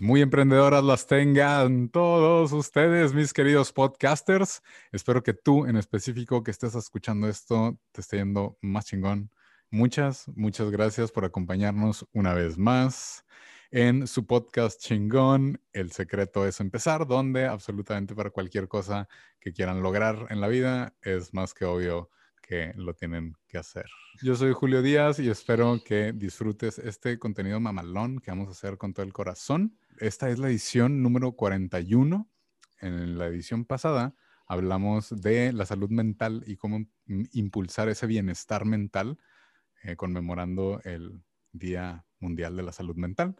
[0.00, 4.62] Muy emprendedoras las tengan todos ustedes, mis queridos podcasters.
[4.92, 9.32] Espero que tú en específico que estés escuchando esto te esté yendo más chingón.
[9.70, 13.24] Muchas, muchas gracias por acompañarnos una vez más
[13.72, 15.60] en su podcast chingón.
[15.72, 19.08] El secreto es empezar, donde absolutamente para cualquier cosa
[19.40, 22.08] que quieran lograr en la vida es más que obvio
[22.40, 23.86] que lo tienen que hacer.
[24.22, 28.78] Yo soy Julio Díaz y espero que disfrutes este contenido mamalón que vamos a hacer
[28.78, 32.30] con todo el corazón esta es la edición número 41.
[32.80, 34.14] En la edición pasada
[34.46, 39.18] hablamos de la salud mental y cómo impulsar ese bienestar mental,
[39.82, 41.22] eh, conmemorando el
[41.52, 43.36] Día Mundial de la Salud Mental.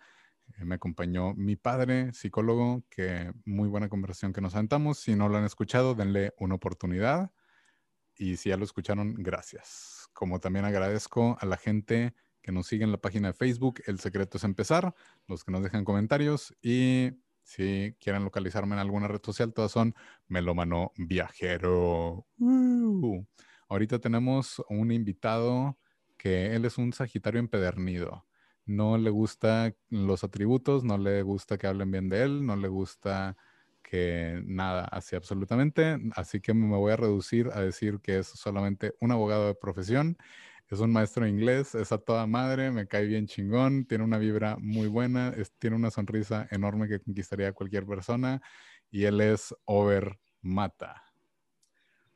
[0.57, 4.99] Eh, me acompañó mi padre, psicólogo, que muy buena conversación que nos sentamos.
[4.99, 7.31] Si no lo han escuchado, denle una oportunidad.
[8.17, 10.09] Y si ya lo escucharon, gracias.
[10.13, 14.01] Como también agradezco a la gente que nos siguen en la página de Facebook, El
[14.01, 14.95] Secreto es Empezar,
[15.27, 17.13] los que nos dejan comentarios y
[17.49, 19.95] si quieren localizarme en alguna red social, todas son
[20.27, 22.27] Melomano Viajero.
[23.71, 25.79] Ahorita tenemos un invitado
[26.19, 28.27] que él es un Sagitario empedernido.
[28.67, 32.69] No le gustan los atributos, no le gusta que hablen bien de él, no le
[32.69, 33.35] gusta
[33.83, 35.99] que nada, así absolutamente.
[36.15, 40.19] Así que me voy a reducir a decir que es solamente un abogado de profesión
[40.75, 44.19] es un maestro de inglés, es a toda madre, me cae bien chingón, tiene una
[44.19, 48.43] vibra muy buena, tiene una sonrisa enorme que conquistaría a cualquier persona
[48.91, 51.03] y él es Over Mata.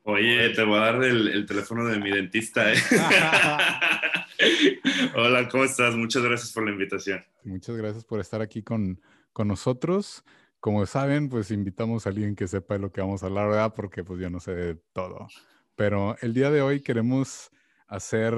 [0.03, 2.73] Oye, te voy a dar el, teléfono de mi dentista.
[2.73, 2.77] ¿eh?
[5.15, 5.95] Hola, ¿cómo estás?
[5.95, 7.23] Muchas gracias por la invitación.
[7.43, 9.01] Muchas gracias por estar aquí con,
[9.31, 10.23] con nosotros.
[10.59, 13.73] Como saben, pues invitamos a alguien que sepa de lo que vamos a hablar, ¿verdad?
[13.75, 15.27] Porque pues yo no sé de todo.
[15.75, 17.49] Pero el día de hoy queremos
[17.87, 18.33] hacer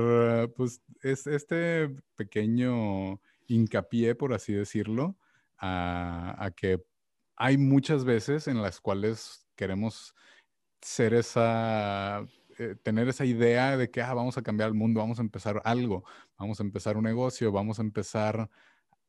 [0.55, 5.17] pues es, este pequeño hincapié, por así decirlo,
[5.57, 6.83] a, que
[7.35, 10.13] hay muchas veces en las cuales queremos
[10.81, 12.25] ser esa,
[12.57, 15.61] eh, tener esa idea de que ah, vamos a cambiar el mundo, vamos a empezar
[15.65, 16.03] algo,
[16.37, 18.49] vamos a empezar un negocio, vamos a empezar,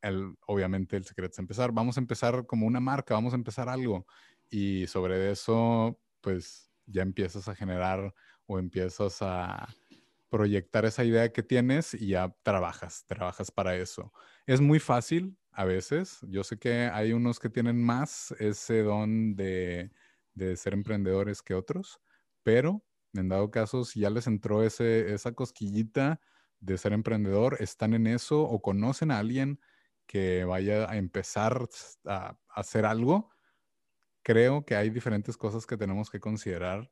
[0.02, 3.68] el, obviamente el secreto es empezar, vamos a empezar como una marca, vamos a empezar
[3.68, 4.06] algo
[4.50, 8.14] y sobre eso pues ya empiezas a generar
[8.46, 9.68] o empiezas a,
[10.28, 14.12] proyectar esa idea que tienes y ya trabajas, trabajas para eso.
[14.46, 16.18] Es muy fácil a veces.
[16.28, 19.90] Yo sé que hay unos que tienen más ese don de,
[20.56, 22.00] ser emprendedores que otros,
[22.42, 22.84] pero
[23.14, 26.20] en dado caso, si ya les entró ese, esa cosquillita
[26.60, 29.60] de ser emprendedor, están en eso o conocen a alguien
[30.06, 31.68] que vaya a empezar
[32.04, 33.30] a, hacer algo,
[34.22, 36.90] creo que hay diferentes cosas que tenemos que considerar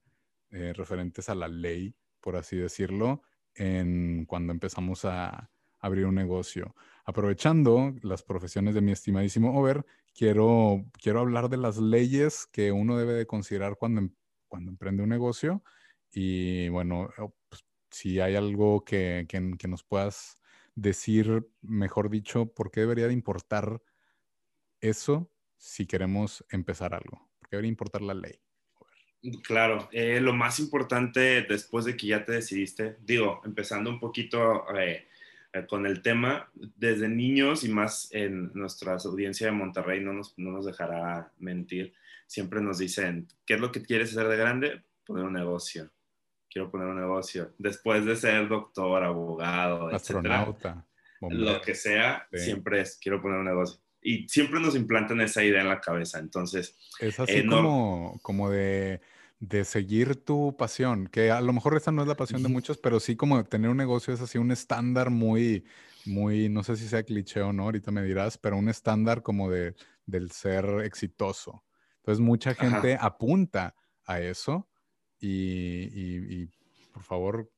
[0.50, 3.20] eh, referentes a la ley por así decirlo,
[3.54, 6.74] en cuando empezamos a abrir un negocio.
[7.04, 12.96] Aprovechando las profesiones de mi estimadísimo Over, quiero, quiero hablar de las leyes que uno
[12.96, 14.14] debe de considerar cuando, em,
[14.48, 15.62] cuando emprende un negocio.
[16.10, 20.38] Y bueno, oh, pues, si hay algo que, que, que, nos puedas
[20.74, 23.82] decir, mejor dicho, por qué debería de importar
[24.80, 27.28] eso si queremos empezar algo.
[27.38, 28.40] ¿Por qué debería importar la ley?
[29.42, 34.66] Claro, eh, lo más importante después de que ya te decidiste, digo, empezando un poquito
[34.76, 35.06] eh,
[35.52, 40.38] eh, con el tema, desde niños y más en nuestra audiencia de Monterrey no nos,
[40.38, 41.94] no nos dejará mentir,
[42.26, 44.82] siempre nos dicen, ¿qué es lo que quieres hacer de grande?
[45.06, 45.90] Poner un negocio.
[46.50, 47.52] Quiero poner un negocio.
[47.58, 50.86] Después de ser doctor, abogado, astronauta,
[51.20, 55.62] lo que sea, siempre es, quiero poner un negocio y siempre nos implantan esa idea
[55.62, 56.18] en la cabeza.
[56.18, 59.00] Entonces, es así como, como de
[59.40, 62.78] de seguir tu pasión, que a lo mejor esta no es la pasión de muchos,
[62.78, 65.64] pero sí como tener un negocio es así un estándar muy,
[66.06, 69.50] muy, no sé si sea cliché o no, ahorita me dirás, pero un estándar como
[69.50, 69.74] de,
[70.06, 71.64] del ser exitoso.
[71.98, 73.74] Entonces mucha gente apunta
[74.06, 74.68] a eso
[75.18, 76.48] y, y,
[76.92, 77.50] por favor,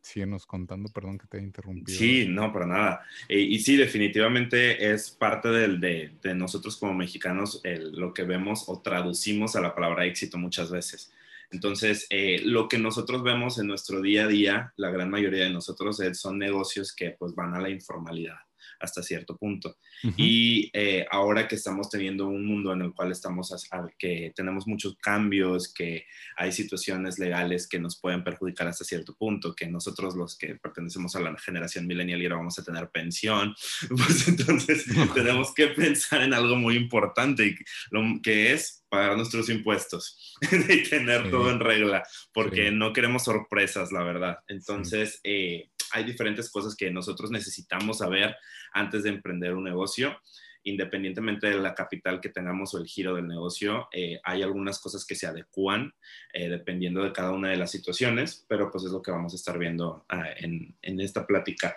[0.00, 1.96] síguenos contando, perdón que te he interrumpido.
[1.96, 3.06] Sí, no, para nada.
[3.28, 8.24] Eh, y sí, definitivamente es parte del, de, de, nosotros como mexicanos el, lo que
[8.24, 11.12] vemos o traducimos a la palabra éxito muchas veces.
[11.52, 15.50] Entonces, eh, lo que nosotros vemos en nuestro día a día, la gran mayoría de
[15.50, 18.38] nosotros son negocios que pues van a la informalidad,
[18.82, 19.76] hasta cierto punto.
[20.16, 24.66] Y eh, ahora que estamos teniendo un mundo en el cual estamos, a, que tenemos
[24.66, 26.06] muchos cambios, que
[26.36, 31.14] hay situaciones legales que nos pueden perjudicar hasta cierto punto, que nosotros los que pertenecemos
[31.14, 33.54] a la generación millennial y ahora vamos a tener pensión,
[33.88, 34.84] pues entonces
[35.14, 37.56] tenemos que pensar en algo muy importante,
[37.90, 40.36] lo que es pagar nuestros impuestos
[40.68, 42.02] y tener todo en regla,
[42.34, 44.40] porque no queremos sorpresas, la verdad.
[44.48, 48.36] Entonces, eh, hay diferentes cosas que nosotros necesitamos saber
[48.72, 50.16] antes de emprender un negocio.
[50.64, 55.04] Independientemente de la capital que tengamos o el giro del negocio, eh, hay algunas cosas
[55.04, 55.92] que se adecúan
[56.32, 59.36] eh, dependiendo de cada una de las situaciones, pero pues es lo que vamos a
[59.36, 61.76] estar viendo ah, en, en esta plática.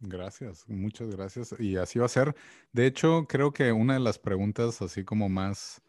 [0.00, 1.54] Gracias, muchas gracias.
[1.58, 2.34] Y así va a ser.
[2.72, 5.82] De hecho, creo que una de las preguntas así como más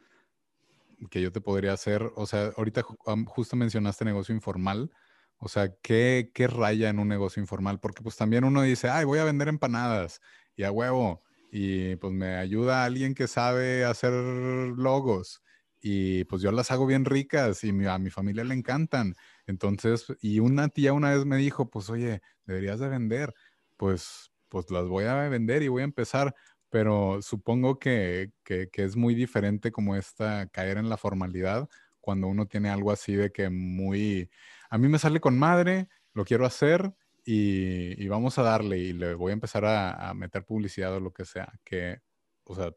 [1.10, 2.83] que yo te podría hacer, o sea, ahorita
[3.27, 4.92] justo mencionaste negocio informal,
[5.39, 7.80] o sea, ¿qué, ¿qué raya en un negocio informal?
[7.80, 10.21] Porque pues también uno dice, ay, voy a vender empanadas
[10.56, 15.41] y a huevo, y pues me ayuda alguien que sabe hacer logos
[15.81, 19.15] y pues yo las hago bien ricas y a mi familia le encantan.
[19.47, 23.33] Entonces, y una tía una vez me dijo, pues oye, deberías de vender
[23.80, 26.36] pues, pues las voy a vender y voy a empezar,
[26.69, 31.69] pero supongo que, es muy diferente como esta caer en la formalidad
[32.01, 34.30] cuando uno tiene algo así de que muy,
[34.69, 36.94] a mí me sale con madre, lo quiero hacer
[37.25, 41.25] y, vamos a darle y le voy a empezar a, meter publicidad o lo que
[41.25, 42.00] sea, que,
[42.45, 42.74] o sea,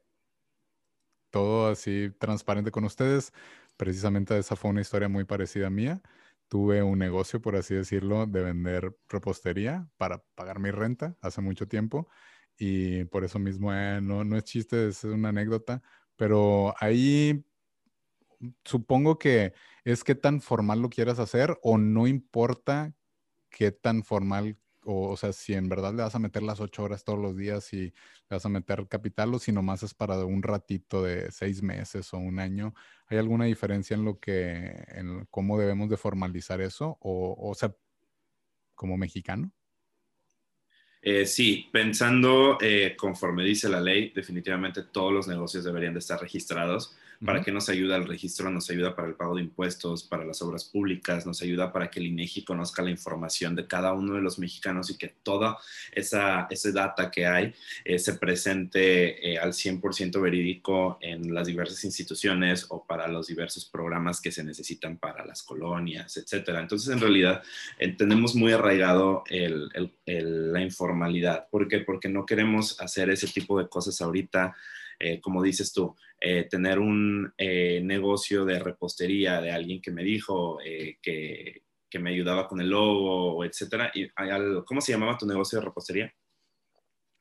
[1.31, 3.33] todo así transparente con ustedes.
[3.77, 6.03] Precisamente esa fue una historia muy parecida a mía
[6.53, 11.67] tuve un negocio, por así decirlo, de vender repostería para pagar mi renta hace mucho
[11.67, 12.11] tiempo.
[12.59, 15.83] Y por eso mismo eh, no, no es chiste, es una anécdota.
[16.15, 17.43] Pero ahí
[18.65, 19.53] supongo que
[19.85, 22.95] es qué tan formal lo quieras hacer o no importa
[23.51, 27.05] qué tan formal o, sea, si en verdad le vas a meter las ocho horas
[27.05, 27.93] todos los días y le
[28.31, 32.19] vas a meter capital o si nomás es para un ratito de seis meses o
[32.19, 32.75] un año,
[33.07, 36.99] ¿hay alguna diferencia en lo que, en cómo debemos de formalizar eso?
[37.01, 37.75] O, o sea,
[38.75, 39.53] como mexicano.
[41.01, 46.21] Eh, sí, pensando eh, conforme dice la ley, definitivamente todos los negocios deberían de estar
[46.21, 48.51] registrados ¿Para qué nos ayuda el registro?
[48.51, 52.01] Nos ayuda para el pago de impuestos, para las obras públicas, nos ayuda para que
[52.01, 55.57] el INEGI conozca la información de cada uno de los mexicanos y que toda
[55.93, 57.55] esa, esa data que hay
[57.85, 63.67] eh, se presente eh, al 100% verídico en las diversas instituciones o para los diversos
[63.67, 66.61] programas que se necesitan para las colonias, etcétera.
[66.61, 67.43] Entonces, en realidad,
[67.79, 69.71] eh, tenemos muy arraigado el,
[70.07, 71.47] la informalidad.
[71.51, 71.79] ¿Por qué?
[71.79, 74.57] Porque no queremos hacer ese tipo de cosas ahorita
[75.03, 80.05] eh, como dices tú, eh, tener un eh, negocio de repostería de alguien que me
[80.05, 80.59] dijo
[81.03, 83.91] que, que, me ayudaba con el logo, etcétera.
[83.93, 84.09] Y,
[84.65, 86.15] ¿Cómo se llamaba tu negocio de repostería?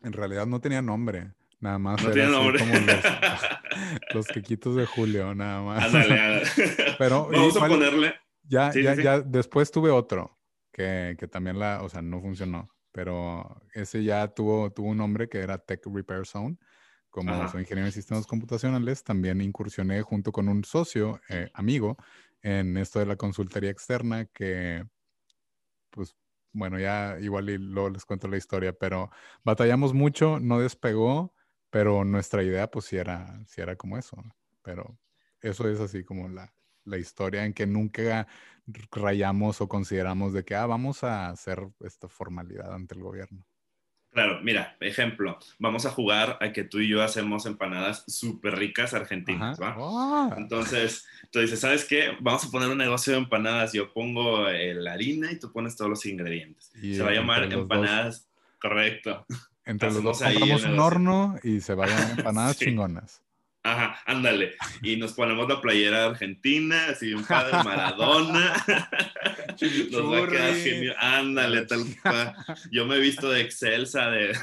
[0.03, 1.31] En realidad no tenía nombre.
[1.59, 2.03] Nada más.
[2.03, 2.59] No tenía nombre.
[2.59, 2.85] Como los,
[4.13, 5.83] los, quequitos de Julio, nada más.
[5.83, 6.43] Ándale,
[6.99, 8.13] Pero vamos a ponerle.
[8.43, 9.21] Ya, ya, ya.
[9.21, 10.37] Después tuve otro
[10.71, 12.69] que, que, también la, o sea, no funcionó.
[12.91, 16.57] Pero ese ya tuvo, tuvo un nombre que era Tech Repair Zone
[17.11, 21.97] como soy ingeniero en sistemas computacionales, también incursioné junto con un socio, eh, amigo,
[22.41, 24.85] en esto de la consultoría externa que,
[25.89, 26.15] pues,
[26.53, 29.09] bueno, ya igual y luego les cuento la historia, pero
[29.43, 31.33] batallamos mucho, no despegó,
[31.69, 34.17] pero nuestra idea, pues, sí era, sí era como eso.
[34.61, 34.99] Pero
[35.41, 36.53] eso es así como la,
[36.85, 38.27] la historia en que nunca
[38.91, 43.45] rayamos o consideramos de que, ah, vamos a hacer esta formalidad ante el gobierno.
[44.11, 48.93] Claro, mira, ejemplo, vamos a jugar a que tú y yo hacemos empanadas súper ricas
[48.93, 50.33] argentinas, ¿va?
[50.37, 52.09] Entonces, tú dices, ¿sabes qué?
[52.19, 55.77] Vamos a poner un negocio de empanadas, yo pongo eh, la harina y tú pones
[55.77, 56.71] todos los ingredientes.
[56.73, 58.27] se va a llamar empanadas,
[58.59, 59.25] correcto.
[59.63, 63.21] Entre los dos compramos un horno y se vayan empanadas chingonas.
[63.63, 64.55] Ajá, ándale.
[64.81, 68.55] Y nos ponemos la playera argentina, así un padre Maradona.
[69.91, 70.95] nos va a quedar genial.
[70.97, 72.33] Ándale, tal cual.
[72.71, 74.33] Yo me he visto de Excelsa, de,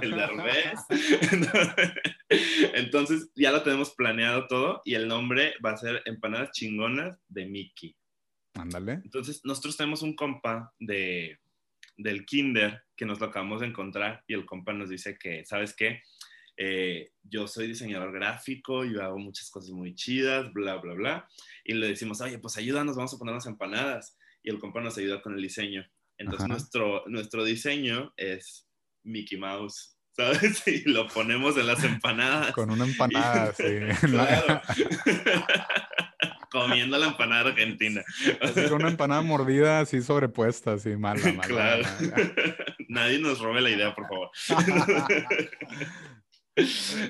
[0.00, 0.80] del Derbez.
[2.74, 7.44] Entonces, ya lo tenemos planeado todo y el nombre va a ser Empanadas Chingonas de
[7.44, 7.94] Mickey.
[8.54, 9.00] Ándale.
[9.04, 11.38] Entonces, nosotros tenemos un compa de,
[11.98, 15.74] del Kinder que nos lo acabamos de encontrar y el compa nos dice que, ¿sabes
[15.74, 16.02] qué?
[16.62, 21.28] Eh, yo soy diseñador gráfico, yo hago muchas cosas muy chidas, bla, bla, bla.
[21.64, 24.18] Y le decimos, oye, pues ayúdanos, vamos a poner unas empanadas.
[24.42, 25.90] Y el compa nos ayuda con el diseño.
[26.18, 28.68] Entonces nuestro, nuestro diseño es
[29.04, 30.62] Mickey Mouse, ¿sabes?
[30.68, 32.52] Y lo ponemos en las empanadas.
[32.52, 33.64] Con una empanada, sí.
[34.02, 34.60] claro.
[36.50, 38.04] Comiendo la empanada argentina.
[38.42, 41.40] Así una empanada mordida, así sobrepuesta, así mala, mala.
[41.48, 41.88] Claro.
[42.88, 44.30] Nadie nos robe la idea, por favor.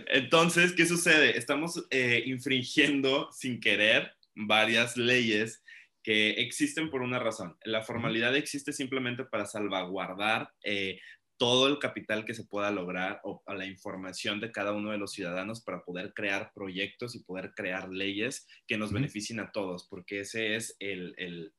[0.06, 1.36] Entonces, ¿qué sucede?
[1.36, 5.62] Estamos eh, infringiendo sin querer varias leyes
[6.02, 7.56] que existen por una razón.
[7.64, 10.98] La formalidad existe simplemente para salvaguardar eh,
[11.40, 15.12] todo el capital que se pueda lograr o la información de cada uno de los
[15.12, 20.20] ciudadanos para poder crear proyectos y poder crear leyes que nos beneficien a todos, porque
[20.20, 21.54] ese es el,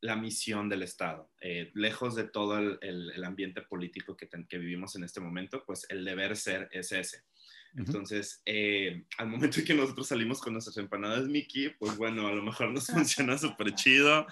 [0.00, 1.30] la misión del Estado.
[1.40, 6.04] Eh, lejos de todo el, ambiente político que, que, vivimos en este momento, pues el
[6.04, 7.24] deber ser es ese.
[7.76, 12.32] Entonces, eh, al momento en que nosotros salimos con nuestras empanadas Mickey, pues bueno, a
[12.32, 14.26] lo mejor nos funciona súper chido,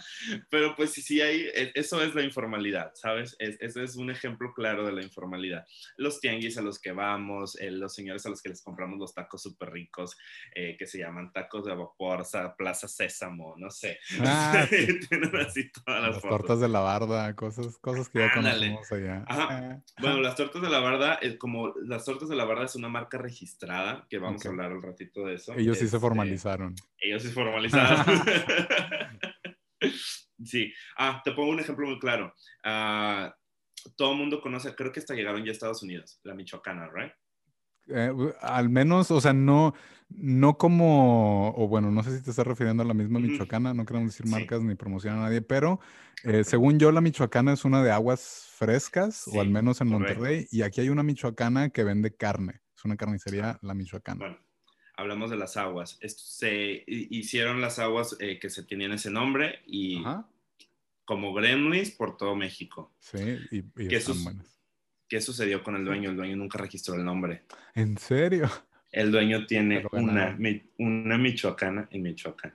[0.50, 3.36] pero pues sí, sí hay, e, eso es la informalidad, ¿sabes?
[3.38, 5.66] ese es un ejemplo claro de la informalidad.
[5.96, 9.14] Los tianguis a los que vamos, eh, los señores a los que les compramos los
[9.14, 10.16] tacos súper ricos,
[10.54, 12.24] eh, que se llaman tacos de vapor,
[12.56, 13.98] Plaza Sésamo, no sé.
[14.20, 14.66] Ah,
[15.08, 19.24] Tienen así todas las, las tortas de la barda, cosas, cosas que ya conocemos allá.
[19.26, 19.82] Ajá.
[20.00, 23.18] Bueno, las tortas de la barda, como las tortas de la barda es una marca
[23.34, 25.52] registrada, que vamos a hablar un ratito de eso.
[25.54, 26.74] Ellos sí se este, formalizaron.
[26.98, 28.04] Ellos sí se formalizaron.
[30.44, 30.72] sí.
[30.96, 32.32] Ah, te pongo un ejemplo muy claro.
[32.62, 33.34] Ah,
[33.96, 37.12] todo el mundo conoce, creo que hasta llegaron ya a Estados Unidos, la Michoacana, ¿right?
[37.88, 39.74] Eh, al menos, o sea, no,
[40.08, 43.84] no como, o bueno, no sé si te estás refiriendo a la misma Michoacana, no
[43.84, 45.80] queremos decir marcas ni promocionar a nadie, pero
[46.22, 50.46] eh, según yo, la Michoacana es una de aguas frescas, o al menos en Monterrey,
[50.50, 54.18] y aquí hay una Michoacana que vende carne una carnicería, la Michoacana.
[54.18, 54.38] Bueno,
[54.96, 55.98] hablamos de las aguas.
[56.00, 60.02] se hicieron las aguas eh, que se tenían ese nombre y
[61.04, 62.92] como Gremlins por todo México.
[63.00, 64.02] Sí, y, ¿Qué,
[65.08, 66.10] ¿Qué sucedió con el dueño?
[66.10, 67.42] El dueño nunca registró el nombre.
[67.74, 68.50] ¿En serio?
[68.90, 70.38] El dueño tiene una,
[70.78, 72.54] una Michoacana en Michoacán.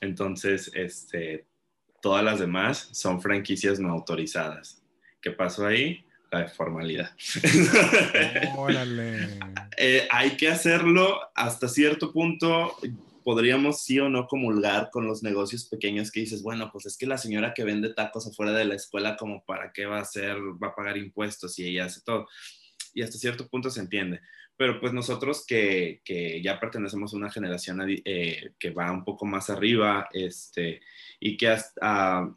[0.00, 1.46] Entonces, este,
[2.00, 4.82] todas las demás son franquicias no autorizadas.
[5.20, 6.04] ¿Qué pasó ahí?
[6.30, 7.10] La formalidad.
[8.56, 9.38] Órale.
[9.82, 12.76] Eh, hay que hacerlo hasta cierto punto.
[13.24, 17.06] Podríamos sí o no comulgar con los negocios pequeños que dices, bueno, pues es que
[17.06, 20.36] la señora que vende tacos afuera de la escuela, como para qué va a hacer,
[20.62, 22.28] va a pagar impuestos y ella hace todo.
[22.92, 24.20] Y hasta cierto punto se entiende.
[24.58, 29.24] Pero pues nosotros que, que ya pertenecemos a una generación eh, que va un poco
[29.24, 30.82] más arriba, este,
[31.18, 32.30] y que hasta,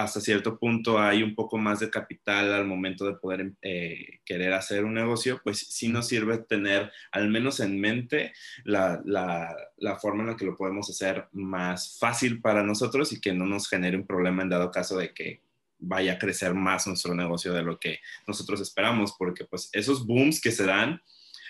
[0.00, 4.54] hasta cierto punto hay un poco más de capital al momento de poder eh, querer
[4.54, 8.32] hacer un negocio, pues sí nos sirve tener al menos en mente
[8.64, 13.34] la, la, forma en la que lo podemos hacer más fácil para nosotros y que
[13.34, 15.42] no nos genere un problema en dado caso de que
[15.78, 20.40] vaya a crecer más nuestro negocio de lo que nosotros esperamos, porque pues esos booms
[20.40, 21.02] que se dan,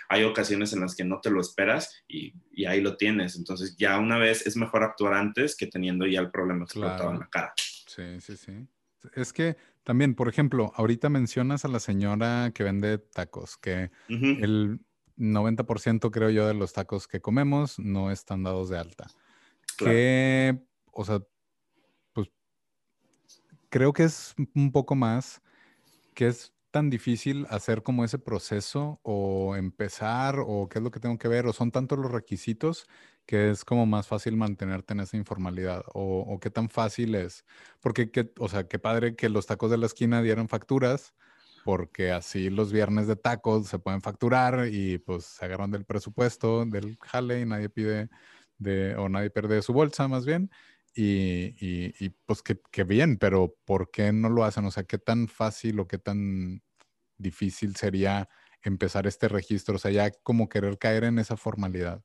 [0.08, 3.36] hay ocasiones en las que no te lo esperas y, y ahí lo tienes.
[3.36, 7.20] Entonces ya una vez es mejor actuar antes que teniendo ya el problema explotado en
[7.20, 7.54] la cara.
[8.00, 8.68] Sí, sí, sí.
[9.14, 14.80] Es que también, por ejemplo, ahorita mencionas a la señora que vende tacos, que el
[15.16, 19.06] 90% creo yo de los tacos que comemos no están dados de alta.
[19.78, 20.58] Que,
[20.92, 21.22] o sea,
[22.12, 22.30] pues
[23.68, 25.42] creo que es un poco más
[26.14, 31.00] que es tan difícil hacer como ese proceso o empezar o qué es lo que
[31.00, 32.86] tengo que ver o son tantos los requisitos
[33.26, 37.44] que es como más fácil mantenerte en esa informalidad o, qué tan fácil es.
[37.80, 41.14] Porque, o sea, qué padre que los tacos de la esquina dieran facturas
[41.64, 46.64] porque así los viernes de tacos se pueden facturar y pues se agarran del presupuesto
[46.64, 48.08] del jale y nadie pide
[48.58, 50.50] de, o nadie pierde su bolsa más bien.
[50.94, 51.54] Y,
[52.04, 54.64] y, pues que, bien, pero ¿por qué no lo hacen?
[54.64, 56.62] O sea, ¿qué tan fácil o qué tan
[57.16, 58.28] difícil sería
[58.62, 59.76] empezar este registro?
[59.76, 62.02] O sea, ya como querer caer en esa formalidad.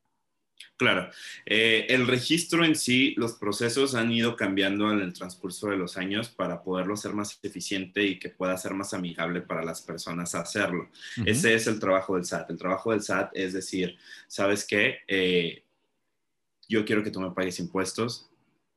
[0.78, 1.10] Claro,
[1.44, 5.96] eh, el registro en sí, los procesos han ido cambiando en el transcurso de los
[5.96, 10.34] años para poderlo ser más eficiente y que pueda ser más amigable para las personas
[10.34, 10.90] hacerlo.
[11.24, 12.50] Ese es el trabajo del SAT.
[12.50, 13.96] El trabajo del SAT es decir,
[14.28, 14.98] ¿sabes qué?
[15.08, 15.62] Eh,
[16.68, 18.28] yo quiero que tú me pagues impuestos,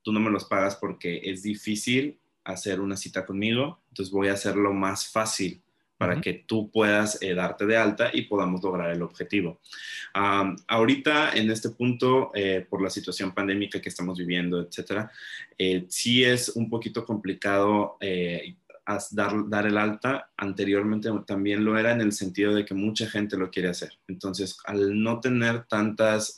[0.10, 4.34] tú no me los pagas porque es difícil hacer una cita conmigo, entonces voy a
[4.34, 5.62] hacerlo más fácil
[5.98, 9.62] para que tú puedas eh, darte de alta y podamos lograr el objetivo.
[10.14, 15.12] ahorita, en este punto, eh, por la situación pandémica que estamos viviendo, etcétera,
[15.56, 18.00] eh, sí es un poquito complicado
[19.12, 20.32] dar, dar el alta.
[20.38, 23.92] Anteriormente también lo era en el sentido de que mucha gente lo quiere hacer.
[24.08, 26.36] Entonces, al no tener tantas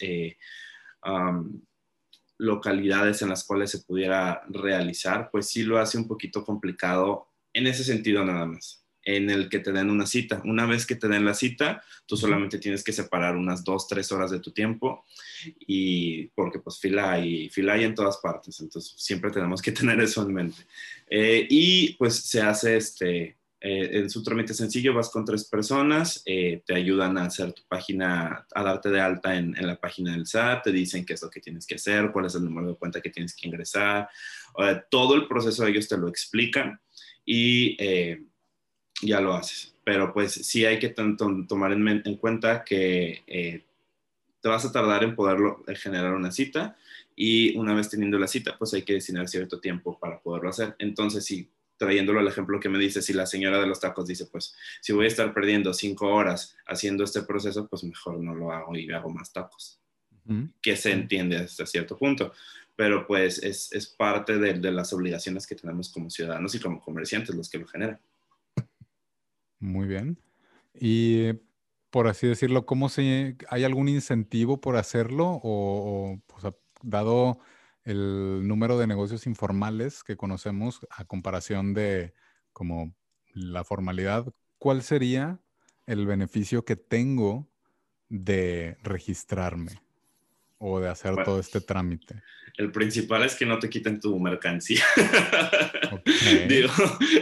[2.41, 7.67] localidades en las cuales se pudiera realizar, pues sí lo hace un poquito complicado en
[7.67, 8.79] ese sentido nada más.
[9.03, 10.43] en el que te den una cita.
[10.45, 14.11] Una vez que te den la cita, tú solamente tienes que separar unas dos, tres
[14.11, 15.05] horas de tu tiempo
[15.59, 19.99] y porque pues fila hay, fila hay en todas partes, entonces siempre tenemos que tener
[19.99, 20.61] eso en mente.
[21.09, 26.23] Eh, y pues se hace este, eh, en su trámite sencillo, vas con tres personas,
[26.25, 30.11] eh, te ayudan a hacer tu página, a darte de alta en, en, la página
[30.11, 32.69] del SAT, te dicen qué es lo que tienes que hacer, cuál es el número
[32.69, 34.09] de cuenta que tienes que ingresar,
[34.89, 36.79] todo el proceso ellos te lo explican
[37.25, 37.77] y
[39.01, 39.73] ya lo haces.
[39.83, 43.63] Pero pues sí hay que tomar en, cuenta que eh,
[44.41, 46.77] te vas a tardar en poderlo generar una cita
[47.15, 50.75] y una vez teniendo la cita, pues hay que destinar cierto tiempo para poderlo hacer.
[50.79, 51.49] Entonces, si
[51.81, 54.93] trayéndolo al ejemplo que me dice, si la señora de los tacos dice, pues si
[54.93, 58.91] voy a estar perdiendo cinco horas haciendo este proceso, pues mejor no lo hago y
[58.91, 59.79] hago más tacos.
[60.61, 62.31] Que se entiende hasta cierto punto
[62.73, 66.81] pero pues es, es parte de, de, las obligaciones que tenemos como ciudadanos y como
[66.81, 67.99] comerciantes los que lo generan.
[69.59, 70.17] Muy bien.
[70.73, 71.33] Y
[71.91, 77.39] por así decirlo, ¿cómo se, hay algún incentivo por hacerlo o, pues, dado
[77.83, 82.13] el número de negocios informales que conocemos a comparación de
[82.53, 82.93] como
[83.33, 85.39] la formalidad, ¿cuál sería
[85.87, 87.49] el beneficio que tengo
[88.09, 89.81] de registrarme
[90.57, 92.21] o de hacer todo este trámite?
[92.57, 94.83] El principal es que no te quiten tu mercancía.
[96.47, 96.69] Digo,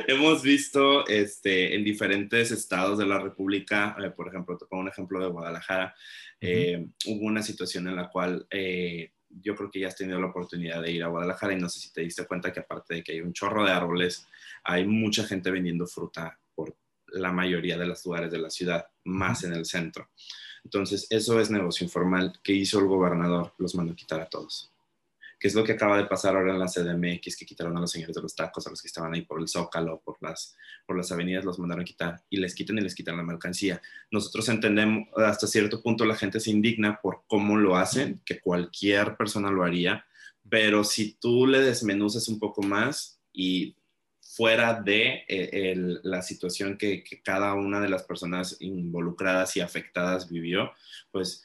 [0.08, 4.90] hemos visto este, en diferentes estados de la República, eh, por ejemplo, te pongo un
[4.90, 5.96] ejemplo de Guadalajara,
[6.42, 10.28] eh, hubo una situación en la cual eh, yo creo que ya has tenido la
[10.28, 13.04] oportunidad de ir a Guadalajara y no sé si te diste cuenta que aparte de
[13.04, 14.28] que hay un chorro de árboles,
[14.64, 16.76] hay mucha gente vendiendo fruta por
[17.08, 20.10] la mayoría de los lugares de la ciudad, más en el centro.
[20.64, 22.34] Entonces, eso es negocio informal.
[22.44, 23.54] ¿Qué hizo el gobernador?
[23.58, 24.72] Los mandó quitar a todos
[25.40, 27.92] que es lo que acaba de pasar ahora en la CDMX, que quitaron a los
[27.92, 30.98] señores de los tacos, a los que estaban ahí por el Zócalo, por las, por
[30.98, 33.82] las avenidas, los mandaron a quitar y les quitan y les quitan la mercancía.
[34.12, 39.16] Nosotros entendemos, hasta cierto punto la gente se indigna por cómo lo hacen, que cualquier
[39.16, 40.06] persona lo haría,
[40.50, 43.76] pero si tú le desmenuzas un poco más y
[44.20, 50.30] fuera de eh, la situación que, que, cada una de las personas involucradas y afectadas
[50.30, 50.72] vivió,
[51.12, 51.44] pues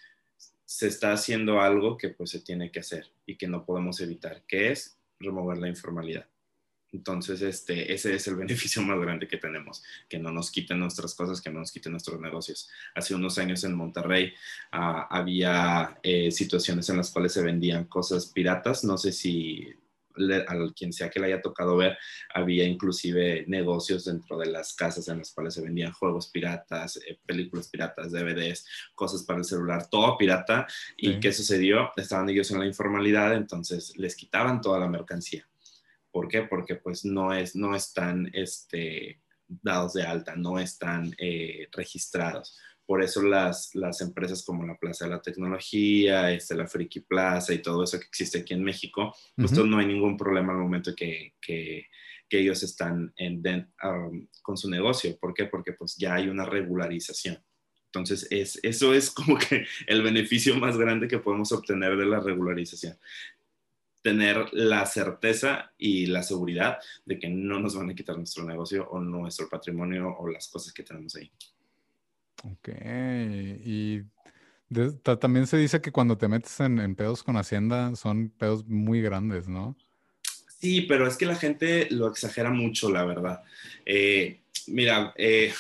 [0.75, 4.43] se está haciendo algo que pues se tiene que hacer y que no podemos evitar,
[4.49, 6.27] que es remover la informalidad.
[6.93, 11.15] Entonces, este, ese es el beneficio más grande que tenemos, que no nos quiten nuestras
[11.15, 12.69] cosas, que no nos quiten nuestros negocios.
[12.97, 14.35] Hace unos años en Monterrey
[14.73, 18.83] ah, había eh, situaciones en las cuales se vendían cosas piratas.
[18.83, 19.73] No sé si
[20.17, 21.97] a quien sea que le haya tocado ver,
[22.35, 27.19] había inclusive negocios dentro de las casas en las cuales se vendían juegos piratas, eh,
[27.27, 30.67] películas piratas, DVDs, cosas para el celular, todo pirata.
[30.97, 31.91] ¿Y qué sucedió?
[31.97, 35.49] Estaban ellos en la informalidad, entonces les quitaban toda la mercancía.
[36.11, 36.43] ¿Por qué?
[36.43, 42.57] Porque pues no, es, no están este, dados de alta, no están eh, registrados.
[42.87, 47.55] Por eso las, las empresas como la Plaza de la Tecnología, este, la Friki Plaza
[47.55, 50.95] y todo eso que existe aquí en México, pues no hay ningún problema al momento
[50.95, 51.87] que, que,
[52.29, 53.43] que ellos están en,
[53.83, 55.17] um, con su negocio.
[55.19, 55.47] ¿Por qué?
[55.47, 57.43] Porque pues ya hay una regularización.
[57.87, 62.21] Entonces, es, eso es como que el beneficio más grande que podemos obtener de la
[62.21, 62.99] regularización.
[64.03, 68.87] Tener la certeza y la seguridad de que no nos van a quitar nuestro negocio
[68.91, 71.31] o nuestro patrimonio o las cosas que tenemos ahí.
[72.45, 72.69] Ok,
[73.65, 74.03] y
[75.21, 79.49] también se dice que cuando te metes en, pedos con Hacienda son pedos muy grandes,
[79.49, 79.77] ¿no?
[80.61, 83.43] Sí, pero es que la gente lo exagera mucho, la verdad.
[83.87, 85.53] Eh, mira, eh,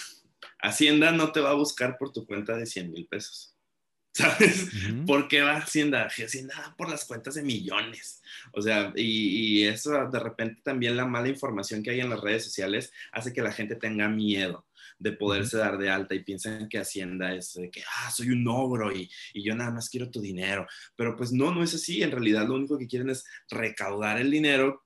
[0.61, 3.55] Hacienda no te va a buscar por tu cuenta de 100 mil pesos.
[4.14, 4.68] ¿Sabes?
[5.07, 6.07] ¿Por qué va Hacienda?
[6.07, 8.23] Hacienda va por las cuentas de millones.
[8.53, 12.20] O sea, y, y, eso de repente también la mala información que hay en las
[12.20, 14.66] redes sociales hace que la gente tenga miedo
[14.98, 18.46] de poderse dar de alta y piensan que Hacienda es de que, ah, soy un
[18.46, 20.66] ogro y, y, yo nada más quiero tu dinero.
[20.96, 22.02] Pero pues no, no es así.
[22.02, 24.85] En realidad lo único que quieren es recaudar el dinero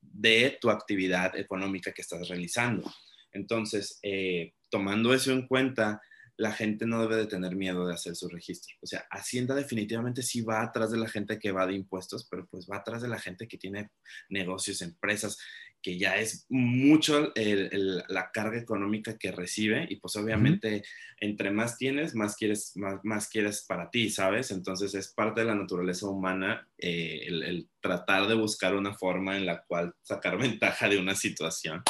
[0.00, 2.92] de tu actividad económica que estás realizando.
[3.32, 6.00] Entonces, eh, tomando eso en cuenta,
[6.36, 8.74] la gente no debe de tener miedo de hacer su registro.
[8.80, 12.46] O sea, Hacienda definitivamente sí va atrás de la gente que va de impuestos, pero
[12.46, 13.90] pues va atrás de la gente que tiene
[14.30, 15.36] negocios, empresas,
[15.82, 20.82] que ya es mucho la carga económica que recibe y pues obviamente
[21.18, 24.50] entre más tienes, más quieres, más, más, quieres para ti, ¿sabes?
[24.50, 29.46] Entonces es parte de la naturaleza humana eh, el, tratar de buscar una forma en
[29.46, 31.82] la cual sacar ventaja de una situación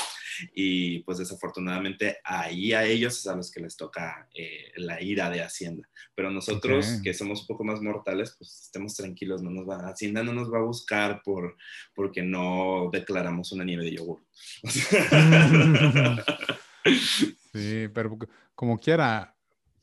[0.55, 5.31] y pues desafortunadamente ahí a ellos es a los que les toca eh, la ira
[5.31, 5.89] de Hacienda.
[6.15, 10.23] Pero nosotros que somos un poco más mortales, pues estemos tranquilos, no nos va, Hacienda
[10.23, 11.57] no nos va a buscar por,
[11.95, 14.21] porque no declaramos una nieve de yogur.
[17.53, 18.17] Sí, pero
[18.55, 19.35] como quiera,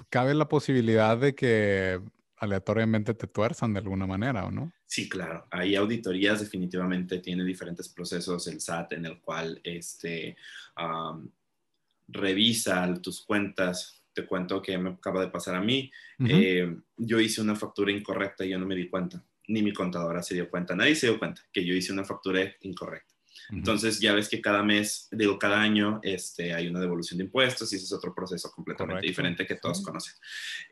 [0.09, 1.99] cabe la posibilidad de que
[2.37, 4.71] aleatoriamente te tuerzan de alguna manera, ¿o no?
[4.85, 5.47] Sí, claro.
[5.51, 10.37] Hay auditorías definitivamente, tiene diferentes procesos el SAT en el cual este,
[12.07, 14.03] revisa tus cuentas.
[14.13, 15.91] Te cuento que me acaba de pasar a mí.
[16.19, 20.23] Eh, yo hice una factura incorrecta y yo no me di cuenta, ni mi contadora
[20.23, 23.13] se dio cuenta, nadie se dio cuenta que yo hice una factura incorrecta.
[23.49, 27.71] Entonces ya ves que cada mes, digo, cada año este, hay una devolución de impuestos
[27.71, 30.15] y ese es otro proceso completamente diferente que todos conocen.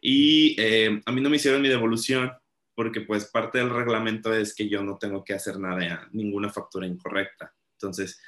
[0.02, 2.32] Y eh, a mí no me hicieron mi devolución
[2.76, 6.86] porque pues parte del reglamento es que yo no tengo que hacer nada, ninguna factura
[6.86, 7.54] incorrecta.
[7.74, 8.20] Entonces,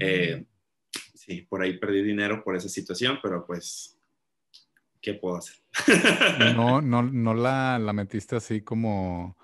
[0.00, 0.98] eh, mm.
[1.14, 3.98] sí, por ahí perdí dinero por esa situación, pero pues,
[5.00, 5.56] ¿qué puedo hacer?
[6.54, 9.36] no, no, no la, la metiste así como,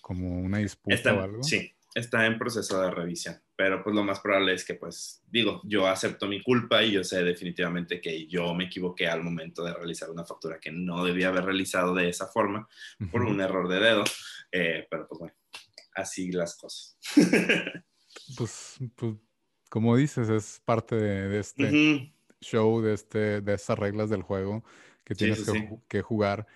[0.00, 1.42] como una disputa o algo.
[1.44, 5.60] Sí, está en proceso de revisión, pero pues lo más probable es que pues digo,
[5.64, 9.74] yo acepto mi culpa y yo sé definitivamente que yo me equivoqué al momento de
[9.74, 12.68] realizar una factura que no debía haber realizado de esa forma
[13.10, 14.04] por un error de dedo,
[14.50, 15.34] eh, pero pues bueno,
[15.94, 16.96] así las cosas.
[18.36, 19.16] pues, pues,
[19.68, 24.62] como dices, es parte de, este show, de, este, de estas reglas del juego
[25.04, 25.44] que tienes
[25.88, 26.46] que, jugar.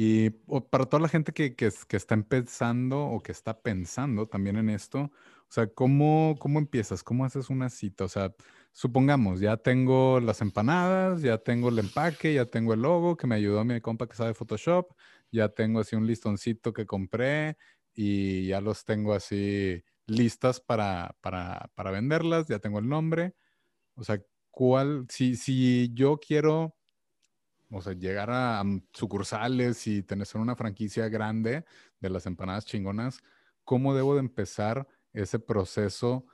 [0.00, 0.30] Y
[0.70, 5.00] para toda la gente que, que, está empezando o que está pensando también en esto,
[5.00, 7.02] o sea, ¿cómo, ¿cómo empiezas?
[7.02, 8.04] ¿Cómo haces una cita?
[8.04, 8.32] O sea,
[8.70, 13.34] supongamos, ya tengo las empanadas, ya tengo el empaque, ya tengo el logo que me
[13.34, 14.86] ayudó mi compa que sabe Photoshop,
[15.32, 17.56] ya tengo así un listoncito que compré
[17.92, 23.34] y ya los tengo así listas para, para, para venderlas, ya tengo el nombre.
[23.96, 25.06] O sea, ¿cuál?
[25.10, 26.77] Si, si yo quiero
[27.70, 31.64] o sea, llegar a, sucursales y tener una franquicia grande
[32.00, 33.22] de las empanadas chingonas,
[33.64, 36.26] ¿cómo debo de empezar ese proceso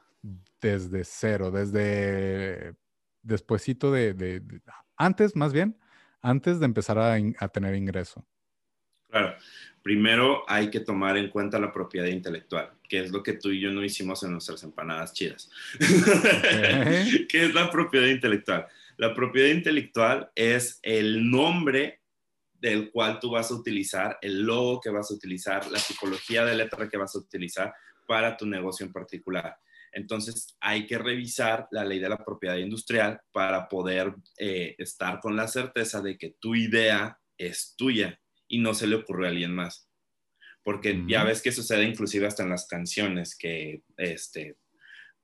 [0.60, 2.74] desde cero, desde
[3.22, 4.42] despuesito de,
[4.96, 5.78] antes más bien,
[6.20, 8.24] antes de empezar a, a, tener ingreso?
[9.10, 9.36] Claro,
[9.82, 13.60] primero hay que tomar en cuenta la propiedad intelectual, que es lo que tú y
[13.60, 15.50] yo no hicimos en nuestras empanadas chidas.
[15.78, 18.66] ¿Qué es la propiedad intelectual?
[18.96, 22.02] La propiedad intelectual es el nombre
[22.52, 26.56] del cual tú vas a utilizar, el logo que vas a utilizar, la tipología de
[26.56, 27.74] letra que vas a utilizar
[28.06, 29.56] para tu negocio en particular.
[29.92, 35.36] Entonces hay que revisar la ley de la propiedad industrial para poder eh, estar con
[35.36, 39.54] la certeza de que tu idea es tuya y no se le ocurrió a alguien
[39.54, 39.88] más.
[40.62, 44.56] Porque ya ves que sucede inclusive hasta en las canciones, que este,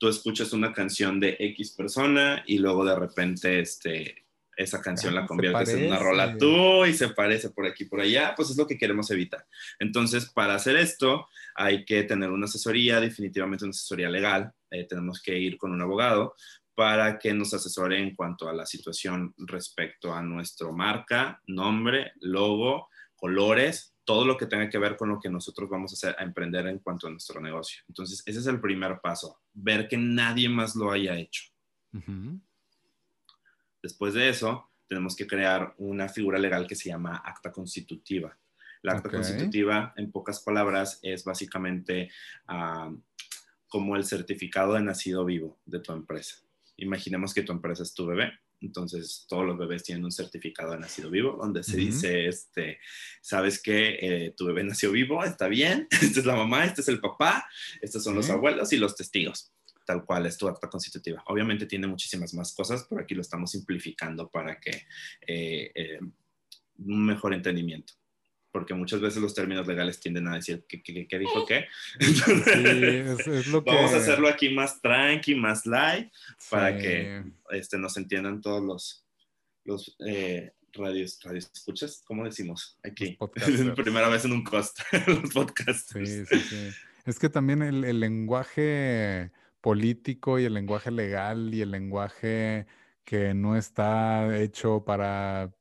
[0.01, 4.25] tú escuchas una canción de X persona y luego de repente este,
[4.57, 8.33] esa canción la conviertes en una rola tú y se parece por aquí por allá,
[8.35, 9.47] pues es lo que queremos evitar.
[9.79, 14.51] Entonces, para hacer esto, hay que tener una asesoría, definitivamente una asesoría legal.
[14.71, 16.35] Eh, tenemos que ir con un abogado
[16.75, 22.89] para que nos asesore en cuanto a la situación respecto a nuestro marca, nombre, logo,
[23.17, 26.25] colores todo lo que tenga que ver con lo que nosotros vamos a hacer, a
[26.25, 27.85] emprender en cuanto a nuestro negocio.
[27.87, 31.45] Entonces, ese es el primer paso, ver que nadie más lo haya hecho.
[33.81, 38.37] Después de eso, tenemos que crear una figura legal que se llama acta constitutiva.
[38.83, 42.11] La acta constitutiva, en pocas palabras, es básicamente
[42.49, 42.93] ah,
[43.69, 46.35] como el certificado de nacido vivo de tu empresa.
[46.79, 50.79] Imaginemos que tu empresa es tu bebé entonces, todos los bebés tienen un certificado de
[50.79, 52.79] nacido vivo donde se dice, este,
[53.23, 56.89] sabes que eh, tu bebé nació vivo, está bien, esta es la mamá, este es
[56.89, 57.49] el papá,
[57.81, 59.53] estos son los abuelos y los testigos,
[59.87, 61.23] tal cual es tu acta constitutiva.
[61.27, 64.87] Obviamente tiene muchísimas más cosas, pero aquí lo estamos simplificando para que
[65.27, 66.01] eh, eh,
[66.79, 67.95] un mejor entendimiento
[68.53, 71.67] porque muchas veces los términos legales tienden a decir qué, qué, dijo qué.
[73.65, 76.13] Vamos a hacerlo aquí más tranqui, más light,
[76.51, 79.07] para que este, nos entiendan todos los,
[79.65, 82.03] los eh, radios, radios, ¿escuchas?
[82.05, 83.17] ¿Cómo decimos aquí?
[83.77, 85.93] Primera vez en un cost, los podcasts.
[85.93, 86.71] Sí, sí, sí.
[87.05, 92.67] Es que también el, el lenguaje político y el lenguaje legal y el lenguaje
[93.05, 95.53] que no está hecho para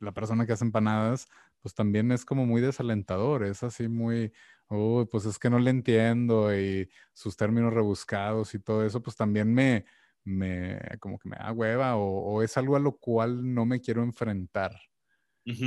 [0.00, 1.28] la persona que hace empanadas,
[1.60, 4.32] pues también es como muy desalentador, es así muy,
[4.68, 9.16] oh, pues es que no le entiendo y sus términos rebuscados y todo eso, pues
[9.16, 9.84] también me,
[10.24, 14.02] me como que me da hueva o, es algo a lo cual no me quiero
[14.02, 14.78] enfrentar.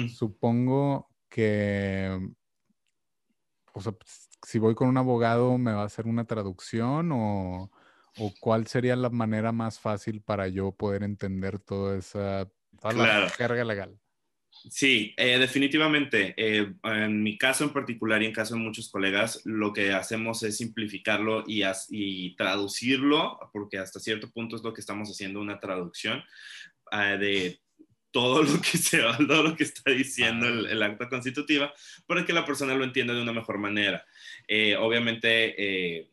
[0.10, 2.19] Supongo que,
[3.73, 7.71] o sea, pues, si voy con un abogado, ¿me va a hacer una traducción o,
[8.17, 12.47] o cuál sería la manera más fácil para yo poder entender toda esa,
[12.80, 14.01] toda la jerga legal?
[14.69, 16.34] Sí, eh, definitivamente.
[16.38, 20.43] Eh, en mi caso en particular y en caso de muchos colegas, lo que hacemos
[20.43, 25.60] es simplificarlo y, y, traducirlo, porque hasta cierto punto es lo que estamos haciendo, una
[25.60, 26.24] traducción
[26.91, 27.60] ah, de
[28.12, 31.74] todo lo que se todo lo que está diciendo el, el, acta constitutiva
[32.06, 34.06] para que la persona lo entienda de una mejor manera.
[34.47, 36.12] Eh, obviamente, eh,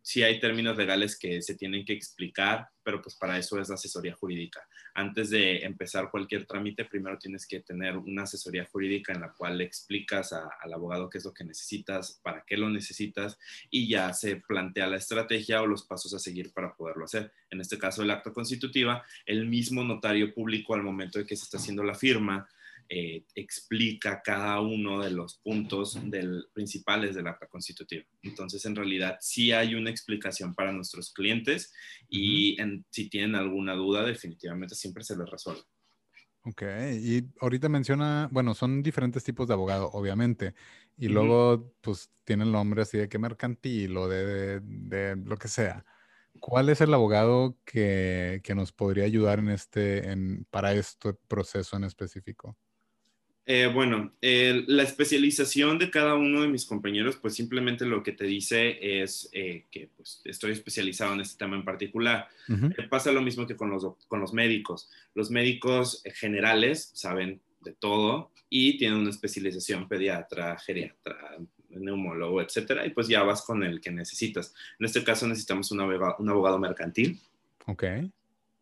[0.00, 3.74] sí hay términos legales que se tienen que explicar, pero pues para eso es la
[3.74, 4.66] asesoría jurídica.
[4.96, 9.60] Antes de empezar cualquier trámite, primero tienes que tener una asesoría jurídica en la cual
[9.60, 13.36] explicas al abogado qué es lo que necesitas, para qué lo necesitas
[13.70, 17.32] y ya se plantea la estrategia o los pasos a seguir para poderlo hacer.
[17.50, 21.42] En este caso, el acto constitutiva, el mismo notario público al momento de que se
[21.42, 22.48] está haciendo la firma,
[22.88, 28.04] eh, explica cada uno de los puntos del, principales del acta constitutiva.
[28.22, 31.72] Entonces, en realidad, sí hay una explicación para nuestros clientes
[32.08, 32.56] y
[32.90, 35.62] si tienen alguna duda, definitivamente siempre se les resuelve.
[36.46, 36.62] Ok,
[37.00, 40.54] y ahorita menciona, bueno, son diferentes tipos de abogado, obviamente,
[40.98, 45.86] y luego, pues, tienen nombre así de que mercantil o de, de, lo que sea.
[46.40, 51.76] ¿Cuál es el abogado que, que nos podría ayudar en este, en, para este proceso
[51.78, 52.58] en específico?
[53.46, 58.24] Eh, bueno, la especialización de cada uno de mis compañeros, pues simplemente lo que te
[58.24, 62.28] dice es eh, que pues, estoy especializado en este tema en particular.
[62.48, 64.90] Eh, pasa lo mismo que con los, con los médicos.
[65.14, 71.36] Los médicos generales saben de todo y tienen una especialización pediatra, geriatra,
[71.68, 74.54] neumólogo, etcétera, y pues ya vas con el que necesitas.
[74.78, 77.20] En este caso necesitamos un abogado, un abogado mercantil.
[77.66, 77.84] Ok.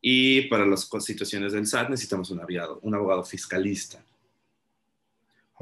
[0.01, 4.03] Y para las situaciones del SAT necesitamos un abogado, un abogado fiscalista.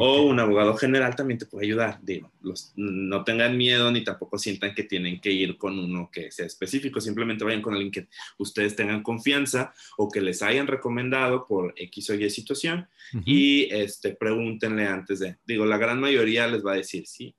[0.03, 1.99] O un abogado general también te puede ayudar.
[2.03, 6.31] Digo, los, no tengan miedo ni tampoco sientan que tienen que ir con uno que
[6.31, 7.01] sea específico.
[7.01, 8.09] Simplemente vayan con alguien que
[8.39, 12.89] ustedes tengan confianza o que les hayan recomendado por X o Y situación
[13.27, 15.37] y este, pregúntenle antes de.
[15.45, 17.35] Digo, la gran mayoría les va a decir sí.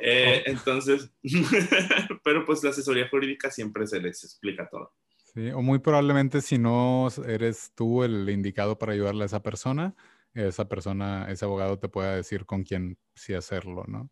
[0.00, 1.10] Eh, entonces,
[2.24, 4.92] pero pues la asesoría jurídica siempre se les explica todo.
[5.34, 9.94] Sí, o muy probablemente si no eres tú el indicado para ayudarle a esa persona,
[10.34, 14.10] esa persona, ese abogado te pueda decir con quién sí hacerlo, ¿no?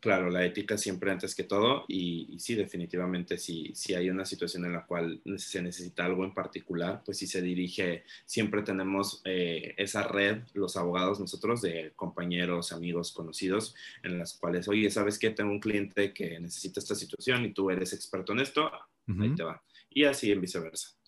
[0.00, 4.64] Claro, la ética siempre antes que todo y, sí, definitivamente si, si hay una situación
[4.64, 9.74] en la cual se necesita algo en particular, pues si se dirige, siempre tenemos eh,
[9.76, 15.30] esa red, los abogados nosotros, de compañeros, amigos, conocidos, en las cuales, oye, ¿sabes qué?
[15.30, 18.70] Tengo un cliente que necesita esta situación y tú eres experto en esto,
[19.06, 19.62] ahí te va.
[19.90, 20.99] Y así en viceversa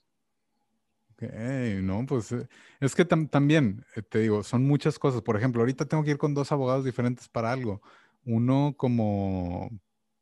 [1.83, 2.49] no, pues eh,
[2.81, 5.23] es que también, eh, te digo, son muchas cosas.
[5.23, 7.83] Por ejemplo, ahorita tengo que ir con dos abogados diferentes para algo.
[8.25, 9.71] Uno como,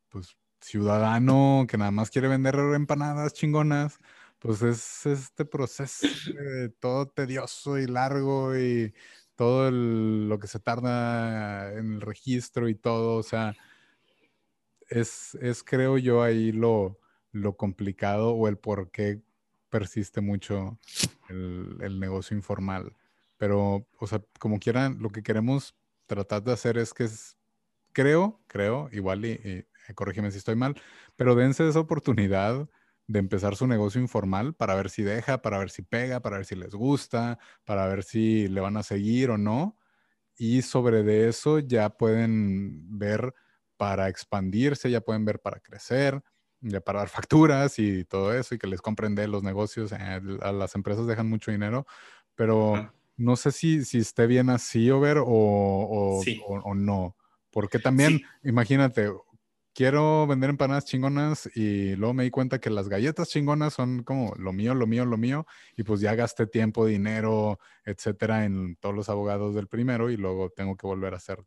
[0.09, 3.99] pues, ciudadano que nada más quiere vender empanadas chingonas,
[4.39, 6.07] pues es este proceso
[6.79, 8.93] todo tedioso y largo y
[9.35, 13.55] todo lo que se tarda en el registro y todo, o sea,
[14.89, 16.99] es, es creo yo ahí lo,
[17.31, 19.21] lo complicado o el por qué
[19.71, 20.77] persiste mucho
[21.29, 22.95] el, negocio informal.
[23.37, 27.37] Pero, o sea, como quieran, lo que queremos tratar de hacer es que es,
[27.93, 30.79] creo, creo, igual y, eh, corrígeme si estoy mal,
[31.15, 32.69] pero dense esa oportunidad
[33.07, 36.45] de empezar su negocio informal para ver si deja, para ver si pega, para ver
[36.45, 39.77] si les gusta, para ver si le van a seguir o no.
[40.37, 43.33] Y sobre de eso ya pueden ver
[43.77, 46.23] para expandirse, ya pueden ver para crecer
[46.61, 49.91] de pagar facturas y todo eso y que les compren de los negocios.
[49.91, 51.85] Eh, a las empresas dejan mucho dinero,
[52.35, 56.21] pero no sé si, si esté bien así, Over, o, o,
[56.63, 57.15] o, no.
[57.51, 59.11] Porque también, imagínate,
[59.73, 64.33] quiero vender empanadas chingonas y luego me di cuenta que las galletas chingonas son como
[64.35, 65.45] lo mío, lo mío, lo mío,
[65.75, 70.49] y pues ya gasté tiempo, dinero, etcétera, en todos los abogados del primero y luego
[70.49, 71.43] tengo que volver a hacer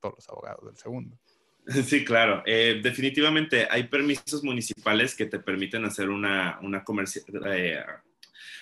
[0.00, 1.18] todos los abogados del segundo.
[1.84, 2.42] Sí, claro.
[2.46, 7.82] Eh, definitivamente hay permisos municipales que te permiten hacer una, una comercio, eh,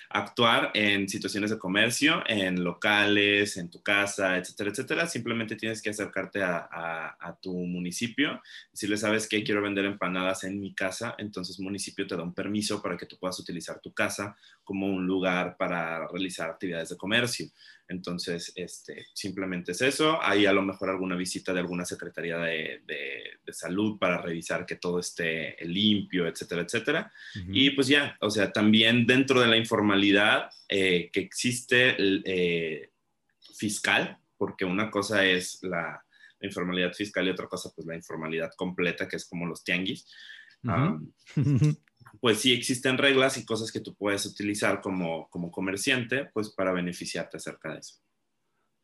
[0.09, 5.07] actuar en situaciones de comercio, en locales, en tu casa, etcétera, etcétera.
[5.07, 6.67] Simplemente tienes que acercarte a,
[7.19, 8.41] a, tu municipio,
[8.81, 12.81] le sabes que quiero vender empanadas en mi casa, entonces municipio te da un permiso
[12.81, 17.47] para que tú puedas utilizar tu casa como un lugar para realizar actividades de comercio.
[17.87, 20.19] Entonces, este, simplemente es eso.
[20.21, 24.75] Hay a lo mejor alguna visita de alguna secretaría de, de, salud para revisar que
[24.75, 27.11] todo esté limpio, etcétera, etcétera.
[27.47, 29.55] Y pues ya, o sea, también dentro de la
[29.95, 32.91] informalidad eh, que existe eh,
[33.57, 36.01] fiscal, porque una cosa es la,
[36.41, 40.05] informalidad fiscal y otra cosa, pues la informalidad completa, que es como los tianguis
[42.19, 46.71] pues sí existen reglas y cosas que tú puedes utilizar como, como comerciante, pues para
[46.71, 47.95] beneficiarte acerca de eso.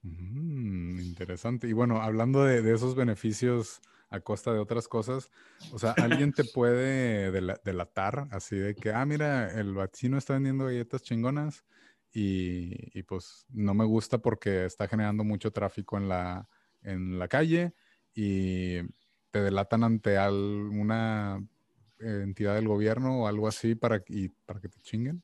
[0.03, 1.67] Mm, interesante.
[1.67, 5.31] Y bueno, hablando de, esos beneficios a costa de otras cosas.
[5.71, 7.31] O sea, alguien te puede
[7.63, 11.63] delatar así de que, ah, mira, el vecino está vendiendo galletas chingonas
[12.13, 16.47] y, y, pues no me gusta porque está generando mucho tráfico en la,
[16.83, 17.73] en la calle
[18.13, 18.81] y
[19.31, 21.41] te delatan ante alguna
[21.99, 25.23] entidad del gobierno o algo así para, y, para que te chinguen.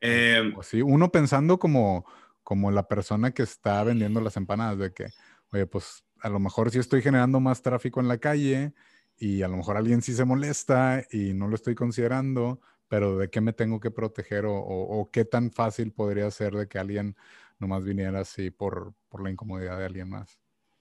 [0.00, 2.06] Eh, sí, uno pensando como,
[2.42, 5.08] como la persona que está vendiendo las empanadas, de que,
[5.52, 8.72] oye, pues a lo mejor sí estoy generando más tráfico en la calle
[9.18, 13.30] y a lo mejor alguien sí se molesta y no lo estoy considerando, pero ¿de
[13.30, 17.16] qué me tengo que proteger o, qué tan fácil podría ser de que alguien
[17.58, 20.38] nomás viniera así por, por la incomodidad de alguien más?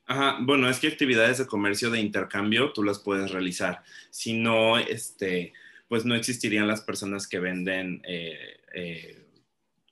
[0.08, 3.84] Ajá, bueno, es que actividades de comercio de intercambio tú las puedes realizar.
[4.12, 5.54] Si no, este,
[5.88, 9.25] pues no existirían las personas que venden, eh, eh,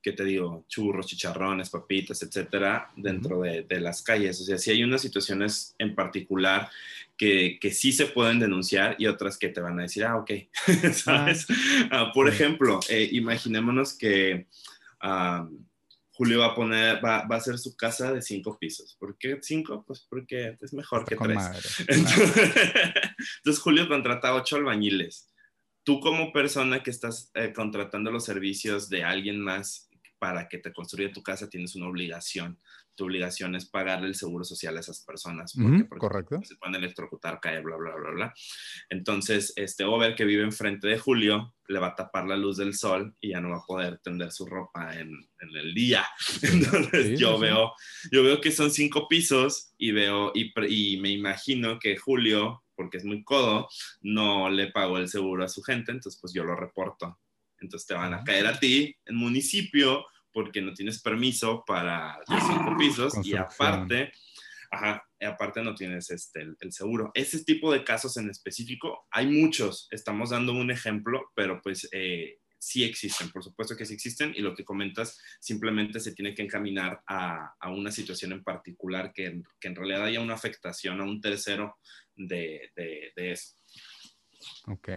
[0.03, 0.65] ¿qué te digo?
[0.67, 4.39] Churros, chicharrones, papitas, etcétera, dentro de, las calles.
[4.41, 6.69] O sea, si hay unas situaciones en particular
[7.17, 10.31] que, que, sí se pueden denunciar y otras que te van a decir, ah, ok,
[10.93, 11.47] ¿sabes?
[11.89, 14.47] Ah, por ejemplo, eh, imaginémonos que...
[16.15, 18.95] Julio va a poner, va, va, a hacer su casa de cinco pisos.
[18.99, 19.83] ¿Por qué cinco?
[19.85, 21.39] Pues porque es mejor que tres.
[21.87, 25.27] Entonces, Julio contrata ocho albañiles.
[25.83, 29.89] Tú como persona que estás eh, contratando los servicios de alguien más
[30.23, 32.57] para que te construya tu casa tienes una obligación
[32.95, 35.53] tu obligación es pagarle el seguro social a esas personas.
[35.55, 36.41] Porque, correcto.
[36.43, 38.33] Se pueden electrocutar, caer, bla, bla, bla, bla.
[38.89, 42.75] Entonces, este Over que vive enfrente de Julio le va a tapar la luz del
[42.75, 45.09] sol y ya no va a poder tender su ropa en,
[45.39, 46.05] en el día.
[46.41, 47.73] Entonces, yo, Veo,
[48.11, 52.97] yo veo que son cinco pisos y veo y, y me imagino que Julio, porque
[52.97, 53.67] es muy codo,
[54.01, 57.19] no le pagó el seguro a su gente, entonces pues yo lo reporto.
[57.59, 62.43] Entonces te van a caer a ti en municipio porque no tienes permiso para los
[62.47, 64.11] cinco pisos y aparte,
[64.71, 67.11] ajá, aparte no tienes este, el, seguro.
[67.13, 72.39] Ese tipo de casos en específico, hay muchos, estamos dando un ejemplo, pero pues eh,
[72.57, 76.43] sí existen, por supuesto que sí existen y lo que comentas simplemente se tiene que
[76.43, 81.03] encaminar a, a una situación en particular que, que, en realidad haya una afectación a
[81.03, 81.77] un tercero
[82.15, 83.55] de, de, de eso.
[84.67, 84.89] Ok,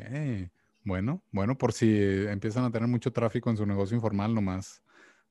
[0.84, 1.88] bueno, bueno, por si
[2.28, 4.82] empiezan a tener mucho tráfico en su negocio informal nomás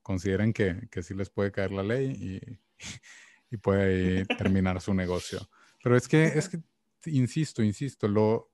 [0.06, 2.60] consideren que, que sí les puede caer la ley y,
[3.50, 5.40] y puede terminar su negocio.
[5.84, 6.60] Pero es que, es que,
[7.08, 8.52] insisto, insisto, lo,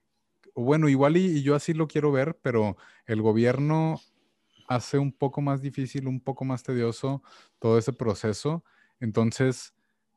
[0.56, 4.00] bueno, igual y, yo así lo quiero ver, pero el gobierno
[4.70, 7.22] hace un poco más difícil, un poco más tedioso
[7.60, 8.64] todo ese proceso.
[9.02, 9.74] Entonces,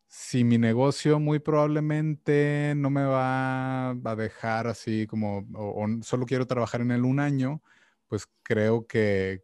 [0.07, 6.47] si mi negocio muy probablemente no me va a dejar así como, o, solo quiero
[6.47, 7.61] trabajar en él un año,
[8.07, 9.43] pues creo que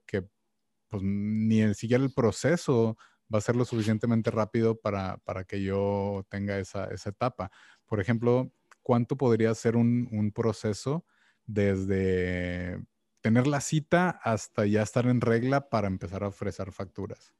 [0.90, 2.98] pues ni siquiera el proceso
[3.33, 7.50] va a ser lo suficientemente rápido para, para que yo tenga esa, esa, etapa.
[7.87, 11.07] Por ejemplo, ¿cuánto podría ser un, un, proceso
[11.46, 12.83] desde
[13.20, 17.33] tener la cita hasta ya estar en regla para empezar a ofrecer facturas?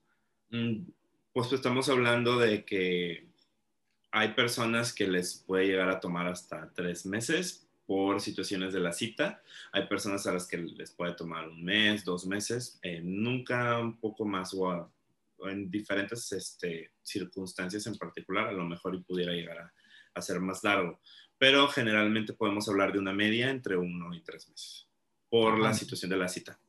[1.33, 3.29] Pues estamos hablando de que
[4.13, 8.93] hay personas que les puede llegar a tomar hasta tres meses por situaciones de la
[8.93, 9.43] cita.
[9.73, 13.99] Hay personas a las que les puede tomar un mes, dos meses, eh, nunca un
[13.99, 14.89] poco más o,
[15.41, 19.73] en diferentes este, circunstancias en particular, a lo mejor y pudiera llegar
[20.15, 21.01] a, ser más largo.
[21.37, 24.87] Pero generalmente podemos hablar de una media entre uno y tres meses
[25.29, 26.61] por la situación de la cita.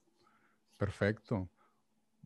[0.75, 1.47] Perfecto.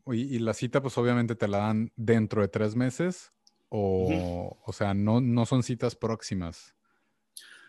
[0.06, 3.30] Y, la cita, pues obviamente te la dan dentro de tres meses
[3.68, 6.75] o, o sea, no, no son citas próximas.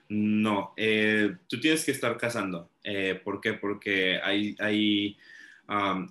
[0.10, 2.72] No, eh, tú tienes que estar casando.
[2.84, 3.54] Eh, ¿Por qué?
[3.54, 5.18] Porque hay, hay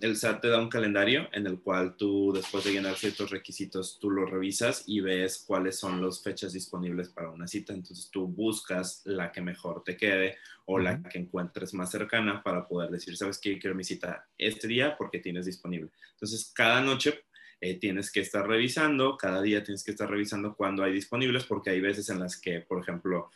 [0.02, 3.98] el SAT te da un calendario en el cual tú, después de llenar ciertos requisitos,
[3.98, 7.72] tú lo revisas y ves cuáles son las fechas disponibles para una cita.
[7.72, 12.68] Entonces tú buscas la que mejor te quede o la que encuentres más cercana para
[12.68, 13.58] poder decir, ¿sabes qué?
[13.58, 15.90] Quiero mi cita este día porque tienes disponible.
[16.12, 17.24] Entonces cada noche
[17.58, 21.70] eh, tienes que estar revisando, cada día tienes que estar revisando cuándo hay disponibles, porque
[21.70, 23.30] hay veces en las que, por ejemplo,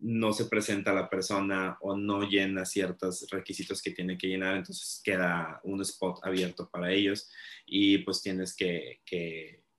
[0.00, 5.00] no se presenta la persona o no llena ciertos requisitos que tiene que llenar, entonces
[5.04, 7.30] queda un spot abierto para ellos
[7.66, 9.00] y pues tienes que,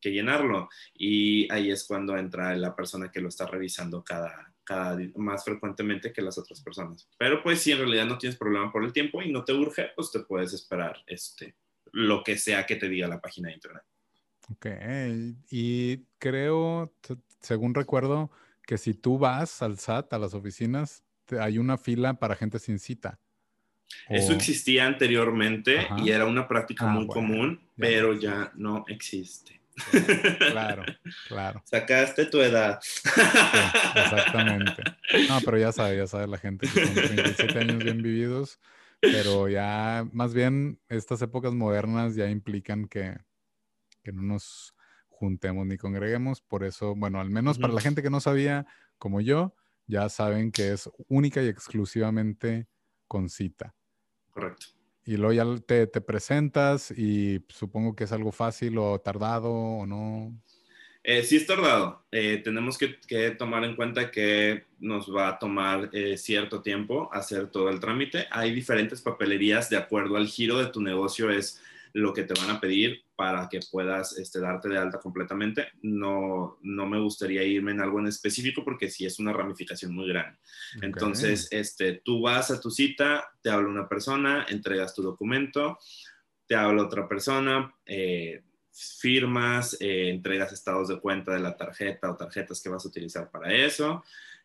[0.04, 0.68] llenarlo.
[0.96, 6.12] Y ahí es cuando entra la persona que lo está revisando cada, cada más frecuentemente
[6.12, 7.08] que las otras personas.
[7.20, 9.90] Pero pues si en realidad no tienes problema por el tiempo y no te urge,
[9.96, 11.56] pues te puedes esperar este,
[11.92, 13.84] lo que sea que te diga la página de internet.
[14.50, 14.66] Ok,
[15.52, 16.94] y creo,
[17.40, 18.32] según recuerdo,
[18.66, 21.04] que si tú vas al SAT, a las oficinas,
[21.40, 23.20] hay una fila para gente sin cita.
[24.08, 29.62] Eso existía anteriormente y era una práctica ah, muy común, pero ya no existe.
[30.52, 30.84] Claro,
[31.28, 31.62] claro.
[31.66, 32.80] Sacaste tu edad.
[33.96, 34.84] exactamente.
[35.28, 38.60] No, pero ya sabe, ya sabe la gente que son 37 años bien vividos,
[39.00, 43.18] pero ya más bien estas épocas modernas ya implican que,
[44.04, 44.76] que no nos
[45.22, 46.42] juntemos ni congreguemos.
[46.42, 48.66] Por eso, bueno, al menos para la gente que no sabía,
[48.98, 49.54] como yo,
[49.86, 52.68] ya saben que es única y exclusivamente
[53.08, 53.76] con cita.
[54.32, 54.66] Correcto.
[55.06, 59.86] Y luego ya te, te, presentas y supongo que es algo fácil o tardado o
[59.86, 60.34] no.
[61.04, 62.04] Eh, sí es tardado.
[62.12, 67.10] Eh, tenemos que, que, tomar en cuenta que nos va a tomar eh, cierto tiempo
[67.14, 68.26] hacer todo el trámite.
[68.32, 71.30] Hay diferentes papelerías de acuerdo al giro de tu negocio.
[71.30, 71.62] Es
[71.94, 75.68] lo que te van a pedir para que puedas este, darte de alta completamente.
[75.84, 80.10] No, no me gustaría irme en algo en específico porque sí es una ramificación muy
[80.10, 80.40] grande.
[80.82, 85.78] Entonces, este, tú vas a tu cita, te habla una persona, entregas tu documento,
[86.48, 88.42] te habla otra persona, eh,
[88.72, 93.30] firmas, eh, entregas estados de cuenta de la tarjeta o tarjetas que vas a utilizar
[93.30, 94.04] para eso.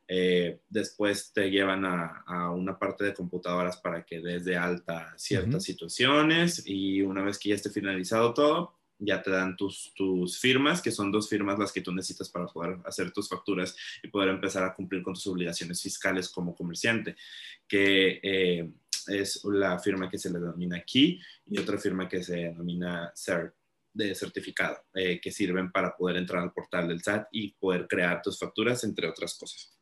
[0.08, 5.64] Eh, después te llevan a, una parte de computadoras para que des de alta ciertas
[5.64, 10.80] situaciones y una vez que ya esté finalizado todo, ya te dan tus, tus firmas,
[10.80, 14.30] que son dos firmas las que tú necesitas para poder hacer tus facturas y poder
[14.30, 17.16] empezar a cumplir con tus obligaciones fiscales como comerciante,
[17.68, 18.70] que eh,
[19.08, 23.54] es la firma que se le denomina aquí y otra firma que se denomina CERT
[23.92, 28.22] de certificado, eh, que sirven para poder entrar al portal del SAT y poder crear
[28.22, 29.75] tus facturas, entre otras cosas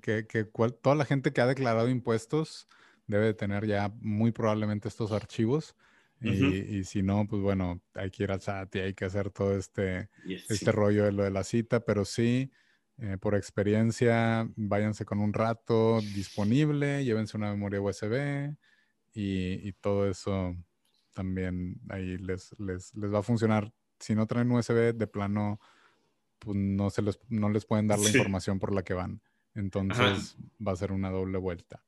[0.00, 2.68] que, que toda la gente que ha declarado impuestos
[3.06, 5.74] debe tener ya muy probablemente estos archivos.
[6.20, 9.56] y, si no, pues bueno, hay que ir al SAT y hay que hacer todo
[9.56, 10.08] este,
[10.48, 12.52] este rollo de lo de la cita, pero sí,
[12.98, 18.54] eh, por experiencia, váyanse con un rato disponible, llévense una memoria USB
[19.12, 20.54] y, y todo eso
[21.12, 23.72] también ahí les, les, les, va a funcionar.
[23.98, 25.60] Si no traen USB, de plano,
[26.38, 29.20] pues no, se les, no les pueden dar la información por la que van.
[29.54, 30.36] Entonces
[30.66, 31.84] va a ser una doble vuelta.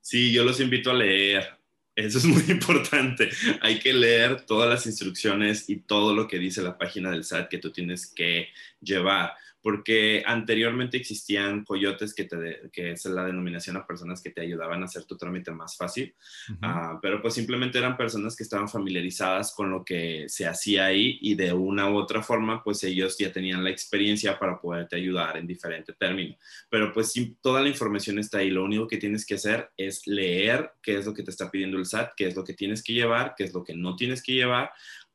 [0.00, 1.58] Sí, yo los invito a leer.
[1.94, 3.30] Eso es muy importante.
[3.60, 7.48] Hay que leer todas las instrucciones y todo lo que dice la página del SAT
[7.48, 8.48] que tú tienes que
[8.80, 9.32] llevar
[9.64, 14.82] porque anteriormente existían coyotes que, te que es la denominación a personas que te ayudaban
[14.82, 16.14] a hacer tu trámite más fácil,
[16.60, 21.18] ah, pero pues simplemente eran personas que estaban familiarizadas con lo que se hacía ahí
[21.22, 25.38] y de una u otra forma pues ellos ya tenían la experiencia para poderte ayudar
[25.38, 26.36] en diferente término.
[26.68, 30.72] Pero pues toda la información está ahí, lo único que tienes que hacer es leer
[30.82, 32.92] qué es lo que te está pidiendo el SAT, qué es lo que tienes que
[32.92, 34.72] llevar, qué es lo que no tienes que llevar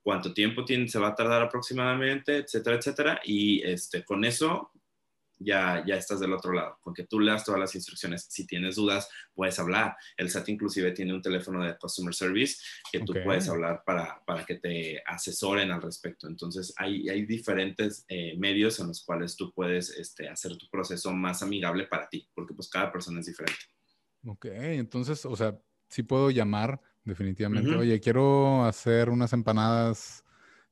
[0.10, 3.22] cuánto tiempo tiene, se va a tardar aproximadamente, etcétera, etcétera.
[3.24, 4.72] Y este, con eso
[5.38, 8.26] ya, ya estás del otro lado, con que tú leas todas las instrucciones.
[8.28, 9.96] Si tienes dudas, puedes hablar.
[10.18, 12.58] El SAT inclusive tiene un teléfono de Customer Service
[12.92, 16.26] que tú puedes hablar para, para, que te asesoren al respecto.
[16.28, 21.14] Entonces, hay, hay diferentes eh, medios en los cuales tú puedes este, hacer tu proceso
[21.14, 23.62] más amigable para ti, porque pues cada persona es diferente.
[24.26, 25.56] Ok, entonces, o sea,
[25.88, 27.76] sí puedo llamar definitivamente.
[27.76, 30.24] Oye, quiero hacer unas empanadas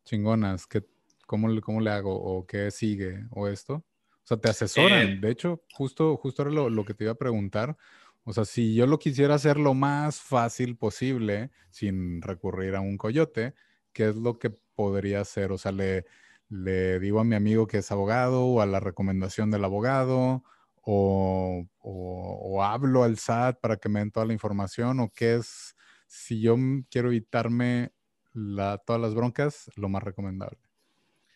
[0.04, 0.68] chingonas.
[0.68, 0.84] ¿Qué,
[1.26, 2.16] cómo, ¿Cómo le hago?
[2.16, 3.26] ¿O qué sigue?
[3.32, 3.76] ¿O esto?
[3.76, 5.08] O sea, te asesoran.
[5.08, 7.78] Eh, de hecho, justo, justo era lo, lo, que te iba a preguntar.
[8.24, 12.98] O sea, si yo lo quisiera hacer lo más fácil posible, sin recurrir a un
[12.98, 13.54] coyote,
[13.94, 15.54] ¿qué es lo que podría hacer?
[15.54, 16.06] O sea, le,
[16.50, 20.44] le digo a mi amigo que es abogado o a la recomendación del abogado.
[20.90, 25.36] O, o, o, hablo al SAT para que me den toda la información o qué
[25.36, 25.76] es
[26.08, 26.58] si yo
[26.90, 27.92] quiero evitarme
[28.34, 30.60] la, todas las broncas, lo más recomendable.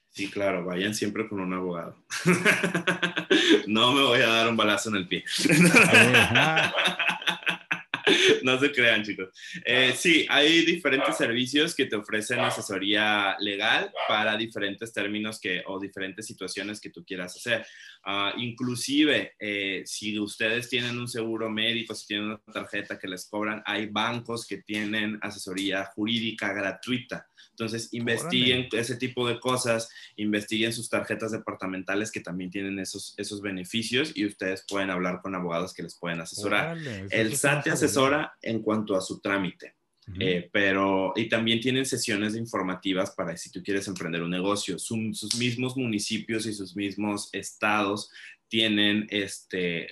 [0.10, 1.96] Sí, claro, vayan siempre con un abogado.
[3.68, 5.24] no me voy a dar un balazo en el pie.
[8.44, 9.30] no se crean, chicos.
[9.66, 15.80] Eh, sí, hay diferentes servicios que te ofrecen asesoría legal para diferentes términos que, o
[15.80, 17.66] diferentes situaciones que tú quieras hacer.
[18.04, 23.28] Ah, inclusive, eh, si ustedes tienen un seguro médico, si tienen una tarjeta que les
[23.28, 27.28] cobran, hay bancos que tienen asesoría jurídica gratuita.
[27.52, 33.42] Entonces, investiguen ese tipo de cosas, investiguen sus tarjetas departamentales que también tienen esos, esos
[33.42, 36.78] beneficios y ustedes pueden hablar con abogados que les pueden asesorar.
[37.10, 38.01] El SAT te asesora
[38.42, 39.76] en cuanto a su trámite.
[40.20, 44.78] Eh, pero, y también tienen sesiones informativas para si tú quieres emprender un negocio.
[44.78, 48.12] sus mismos municipios y sus mismos estados
[48.50, 49.88] tienen este,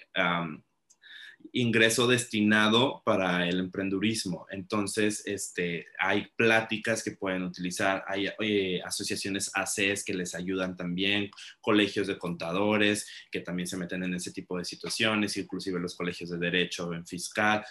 [1.53, 4.45] ingreso destinado para el emprendurismo.
[4.51, 11.32] Entonces, este, hay pláticas que pueden utilizar, hay eh, asociaciones ACES que les ayudan también,
[11.62, 16.30] colegios de contadores que también se meten en ese tipo de situaciones, inclusive los colegios
[16.30, 17.66] de derecho en fiscal.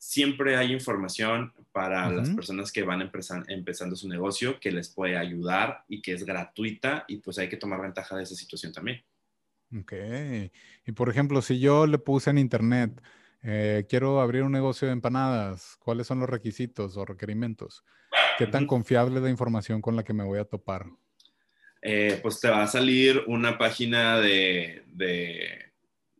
[0.00, 3.02] Siempre hay información para las personas que van
[3.48, 7.58] empezando su negocio que les puede ayudar y que es gratuita y pues hay que
[7.58, 9.04] tomar ventaja de esa situación también.
[9.78, 9.92] Ok.
[10.86, 12.98] Y por ejemplo, si yo le puse en internet,
[13.42, 17.84] eh, quiero abrir un negocio de empanadas, ¿cuáles son los requisitos o requerimientos?
[18.38, 20.86] ¿Qué tan confiable es la información con la que me voy a topar?
[21.82, 25.69] Eh, pues te va a salir una página de, de,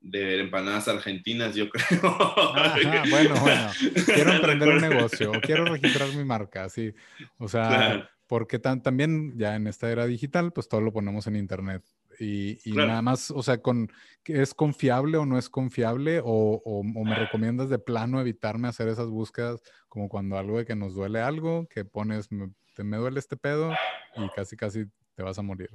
[0.03, 2.01] empanadas argentinas, yo creo.
[3.11, 3.67] bueno, bueno.
[4.07, 6.93] Quiero emprender un negocio o quiero registrar mi marca, sí.
[7.39, 11.83] O sea, porque también ya en esta era digital, pues todo lo ponemos en internet.
[12.19, 13.91] Y, nada más, o sea, con,
[14.27, 16.21] ¿es confiable o no es confiable?
[16.23, 20.95] O, me recomiendas de plano evitarme hacer esas búsquedas como cuando algo de que nos
[20.95, 23.73] duele algo, que pones, me, te, me duele este pedo
[24.17, 24.85] y casi, casi
[25.15, 25.71] te vas a morir.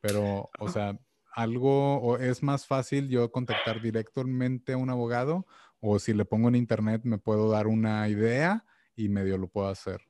[0.00, 0.98] Pero, o sea,
[1.34, 5.46] algo, o es más fácil yo contactar directamente a un abogado,
[5.80, 8.64] o si le pongo en internet me puedo dar una idea
[8.96, 10.00] y medio lo puedo hacer.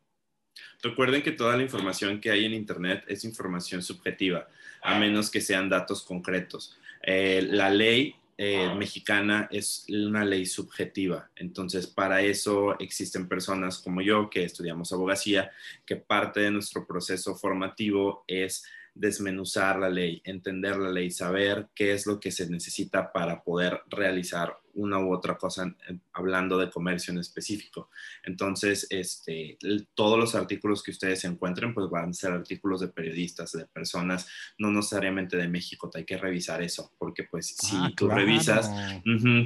[0.82, 4.46] Recuerden que toda la información que hay en Internet es información subjetiva,
[4.82, 6.78] a menos que sean datos concretos.
[7.02, 11.30] Eh, la ley eh, mexicana es una ley subjetiva.
[11.36, 15.50] Entonces, para eso existen personas como yo que estudiamos abogacía,
[15.86, 18.64] que parte de nuestro proceso formativo es
[18.94, 23.80] desmenuzar la ley, entender la ley, saber qué es lo que se necesita para poder
[23.88, 25.74] realizar una u otra cosa
[26.12, 27.90] hablando de comercio en específico.
[28.24, 29.58] Entonces, este,
[29.94, 34.26] todos los artículos que ustedes encuentren, pues van a ser artículos de periodistas, de personas,
[34.58, 38.70] no necesariamente de México, te hay que revisar eso, porque pues si ah, tú revisas,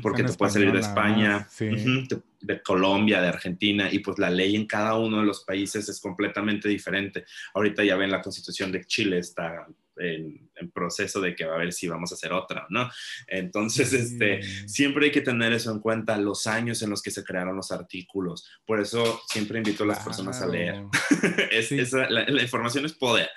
[0.03, 1.49] porque te puede salir de España,
[2.41, 6.01] de Colombia, de Argentina, y pues la ley en cada uno de los países es
[6.01, 7.24] completamente diferente.
[7.55, 9.66] Ahorita ya ven la constitución de Chile está
[10.01, 12.90] en, proceso de que va a ver si vamos a hacer otra, ¿no?
[13.26, 17.24] Entonces, este, siempre hay que tener eso en cuenta, los años en los que se
[17.24, 18.49] crearon los artículos.
[18.66, 20.84] Por eso siempre invito a las personas a leer.
[22.11, 23.28] la, información es poder.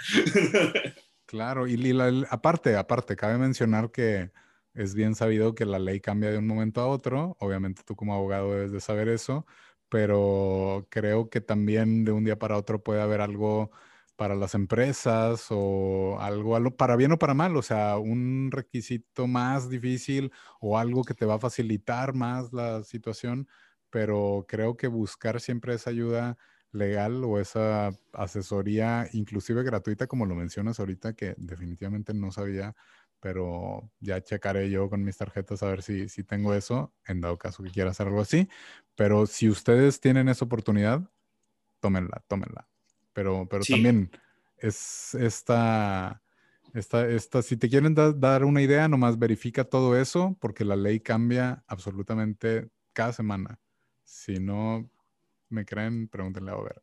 [1.26, 1.98] claro, y,
[2.30, 4.32] aparte, aparte, cabe mencionar que
[4.74, 7.36] es bien sabido que la ley cambia de un momento a otro.
[7.40, 9.46] Obviamente tú como abogado debes de saber eso,
[9.90, 13.72] pero creo que también de un día para otro puede haber algo
[14.22, 19.68] para las empresas o algo, para bien o para mal, o sea, un requisito más
[19.68, 23.48] difícil o algo que te va a facilitar más la situación,
[23.90, 26.38] pero creo que buscar siempre esa ayuda
[26.72, 32.76] legal o esa asesoría, inclusive gratuita, como lo mencionas ahorita, que definitivamente no sabía,
[33.20, 37.40] pero ya checaré yo con mis tarjetas a ver si, si tengo eso, en dado
[37.40, 38.48] caso que quiera hacer algo así.
[38.96, 41.10] Pero si ustedes tienen esa oportunidad,
[41.82, 42.71] tómenla, tómenla.
[43.14, 44.12] Pero, pero también
[44.58, 46.22] es esta,
[46.74, 51.00] esta, esta, si te quieren dar una idea, nomás verifica todo eso, porque la ley
[51.00, 53.60] cambia absolutamente cada semana.
[54.04, 54.90] Si no
[55.50, 56.82] me creen, pregúntenle a Over.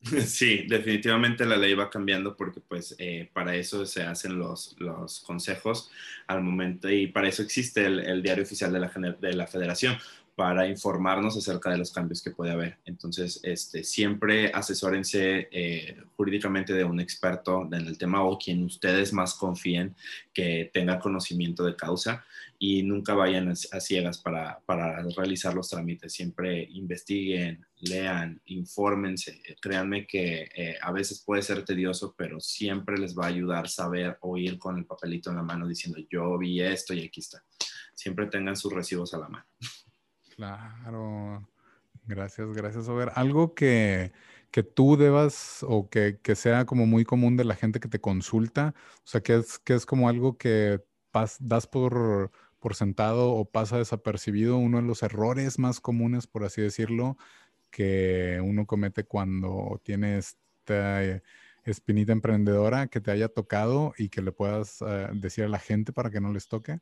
[0.26, 5.20] Sí, definitivamente la ley va cambiando porque pues eh, para eso se hacen los, los,
[5.20, 5.90] consejos
[6.26, 8.88] al momento y para eso existe el, el diario oficial de la,
[9.20, 9.98] de la federación
[10.40, 12.78] para informarnos acerca de los cambios que puede haber.
[12.86, 19.12] Entonces, este, siempre asesórense eh, jurídicamente de un experto en el tema o quien ustedes
[19.12, 19.94] más confíen
[20.32, 22.24] que tenga conocimiento de causa
[22.58, 26.14] y nunca vayan a, ciegas para, para, realizar los trámites.
[26.14, 29.42] Siempre investiguen, lean, infórmense.
[29.60, 34.16] Créanme que eh, a veces puede ser tedioso, pero siempre les va a ayudar saber
[34.22, 37.44] o ir con el papelito en la mano diciendo yo vi esto y aquí está.
[37.94, 39.44] Siempre tengan sus recibos a la mano.
[40.40, 41.46] Claro.
[42.06, 44.10] Gracias, gracias, ver Algo que,
[44.50, 48.00] que tú debas o que, que, sea como muy común de la gente que te
[48.00, 48.74] consulta,
[49.04, 50.82] o sea, que es, que es como algo que
[51.40, 56.62] das por, por sentado o pasa desapercibido, uno de los errores más comunes, por así
[56.62, 57.18] decirlo,
[57.70, 61.02] que uno comete cuando tiene esta
[61.64, 65.92] espinita emprendedora que te haya tocado y que le puedas eh, decir a la gente
[65.92, 66.80] para que no les toque.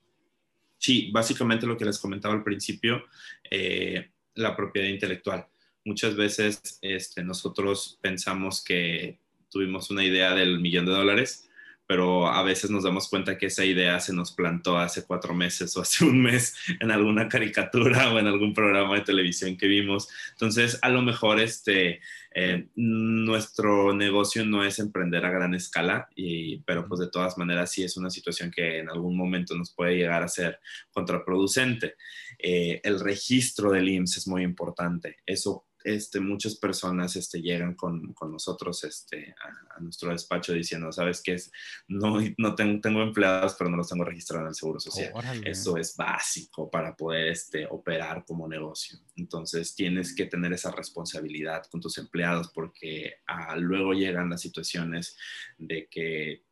[0.79, 3.05] Sí, básicamente lo que les comentaba al principio,
[3.51, 5.47] eh, la propiedad intelectual.
[5.85, 9.19] Muchas veces este, nosotros pensamos que
[9.51, 11.48] tuvimos una idea del millón de dólares
[11.89, 15.75] pero a veces nos damos cuenta que esa idea se nos plantó hace cuatro meses
[15.75, 20.07] o hace un mes en alguna caricatura o en algún programa de televisión que vimos.
[20.33, 22.03] Entonces, a lo mejor este,
[22.35, 27.73] eh, nuestro negocio no es emprender a gran escala, y, pero pues de todas maneras
[27.73, 30.61] sí es una situación que en algún momento nos puede llegar a ser
[30.91, 31.95] contraproducente.
[32.39, 35.17] Eh, el registro del IMSS es muy importante.
[35.25, 41.23] Eso este, muchas personas este, llegan con, con nosotros este, a, nuestro despacho diciendo, ¿sabes
[41.23, 41.53] qué es?
[41.87, 45.13] No, no tengo, tengo, empleados, pero no los tengo registrados en el Seguro Social.
[45.45, 48.99] Eso es básico para poder este, operar como negocio.
[49.17, 55.17] Entonces, tienes que tener esa responsabilidad con tus empleados porque ah, luego llegan las situaciones
[55.59, 56.48] de que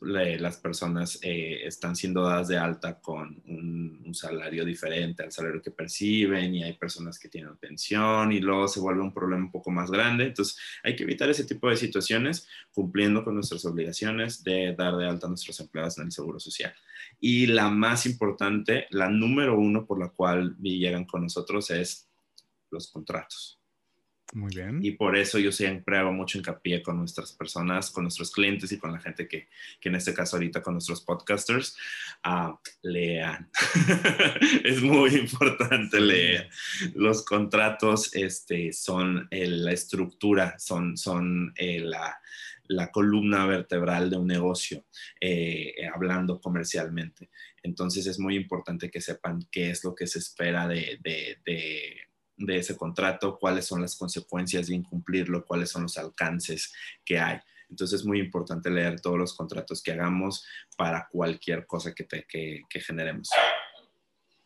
[0.00, 5.70] las personas eh, están siendo dadas de alta con un, salario diferente al salario que
[5.70, 9.70] perciben y hay personas que tienen pensión y luego se vuelve un problema un poco
[9.70, 10.24] más grande.
[10.24, 15.06] Entonces hay que evitar ese tipo de situaciones cumpliendo con nuestras obligaciones de dar de
[15.06, 16.74] alta a nuestros empleados en el Seguro Social.
[17.20, 22.08] Y la más importante, la número uno por la cual llegan con nosotros es
[22.70, 23.59] los contratos.
[24.32, 24.78] Muy bien.
[24.80, 28.78] Y por eso yo siempre hago mucho hincapié con nuestras personas, con nuestros clientes y
[28.78, 29.48] con la gente que,
[29.80, 31.76] que en este caso ahorita con nuestros podcasters,
[32.24, 33.50] uh, lean.
[34.64, 36.48] es muy importante leer.
[36.94, 42.16] Los contratos este, son la estructura, son, son la,
[42.68, 44.84] la, columna vertebral de un negocio,
[45.20, 47.30] eh, hablando comercialmente.
[47.64, 52.09] Entonces es muy importante que sepan qué es lo que se espera de, de, de
[52.40, 56.72] de ese contrato, cuáles son las consecuencias de incumplirlo, cuáles son los alcances
[57.04, 57.38] que hay.
[57.68, 60.44] Entonces es muy importante leer todos los contratos que hagamos
[60.76, 63.30] para cualquier cosa que, te, que, generemos.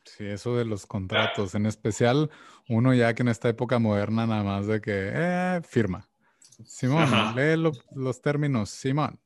[0.05, 2.30] Sí, eso de los contratos, en especial
[2.68, 6.09] uno ya que en esta época moderna nada más de que eh, firma.
[6.64, 7.57] Simón, lee
[7.95, 9.18] los términos, Simón.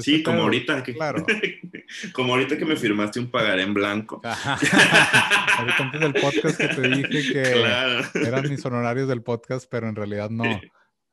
[0.00, 1.24] Sí, como ahorita que, claro.
[2.12, 4.20] como ahorita que me firmaste un pagar en blanco.
[4.24, 9.96] ahorita antes del podcast que te dije que eran mis honorarios del podcast, pero en
[9.96, 10.44] realidad no.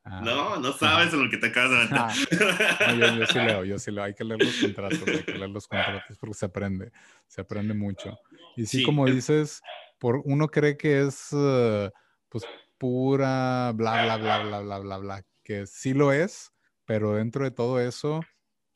[0.02, 0.22] Ah.
[0.24, 3.18] no, no sabes lo que te acabas de meter.
[3.18, 4.04] yo, sí leo, yo sí leo.
[4.04, 6.90] Hay que leer los contratos, hay que leer los contratos porque se aprende,
[7.26, 8.18] se aprende mucho.
[8.56, 9.60] Y sí, como dices,
[9.98, 11.90] por, uno cree que es eh,
[12.30, 12.44] pues
[12.78, 16.50] pura bla, bla, bla, bla, bla, bla, bla, que sí lo es,
[16.86, 18.22] pero dentro de todo eso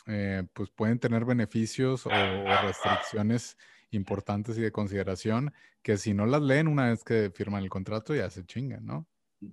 [0.07, 3.57] eh, pues pueden tener beneficios o, restricciones
[3.91, 5.53] importantes y de consideración
[5.83, 9.07] que si no las leen una vez que firman el contrato ya se chingan, ¿no?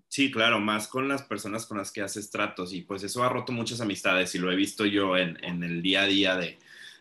[0.07, 3.29] Sí, claro, más con las personas con las que haces tratos y pues eso ha
[3.29, 6.57] roto muchas amistades y lo he visto yo en, el día a día de,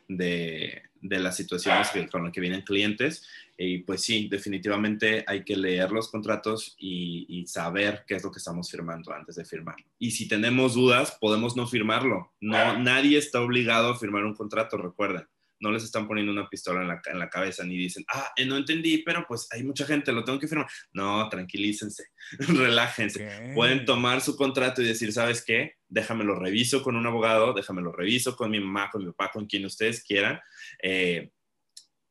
[0.08, 3.26] de, las situaciones con las que vienen clientes
[3.62, 8.38] y pues sí, definitivamente hay que leer los contratos y, saber qué es lo que
[8.38, 9.76] estamos firmando antes de firmar.
[9.98, 12.32] Y si tenemos dudas, podemos no firmarlo.
[12.40, 15.26] No, nadie está obligado a firmar un contrato, recuerden.
[15.58, 18.46] No les están poniendo una pistola en la, en la cabeza ni dicen, ah, eh,
[18.46, 20.68] no entendí, pero pues hay mucha gente, lo tengo que firmar.
[20.92, 22.04] No, tranquilícense,
[22.38, 23.52] relájense.
[23.54, 25.74] Pueden tomar su contrato y decir, ¿sabes qué?
[25.86, 29.32] Déjame lo reviso con un abogado, déjame lo reviso con mi mamá, con mi papá,
[29.32, 30.40] con quien ustedes quieran,
[30.82, 31.30] eh,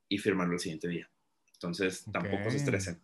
[0.08, 1.10] y firmarlo el siguiente día.
[1.60, 3.02] Entonces, tampoco se estresen.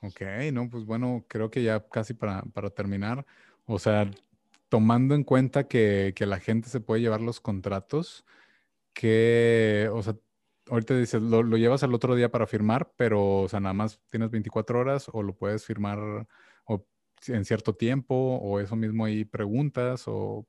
[0.00, 0.20] Ok,
[0.52, 3.26] no, pues bueno, creo que ya casi para, para terminar,
[3.64, 4.08] o sea,
[4.68, 8.24] tomando en cuenta que, que, la gente se puede llevar los contratos,
[8.92, 10.16] que, o sea,
[10.70, 14.00] ahorita dices, lo, lo, llevas al otro día para firmar, pero, o sea, nada más
[14.08, 15.98] tienes 24 horas o lo puedes firmar
[16.66, 16.86] o,
[17.26, 20.46] en cierto tiempo o eso mismo ahí preguntas o...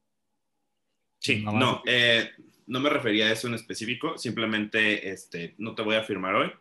[1.19, 2.29] Sí, no, eh,
[2.67, 6.51] no me refería a eso en específico, simplemente este, no te voy a firmar hoy,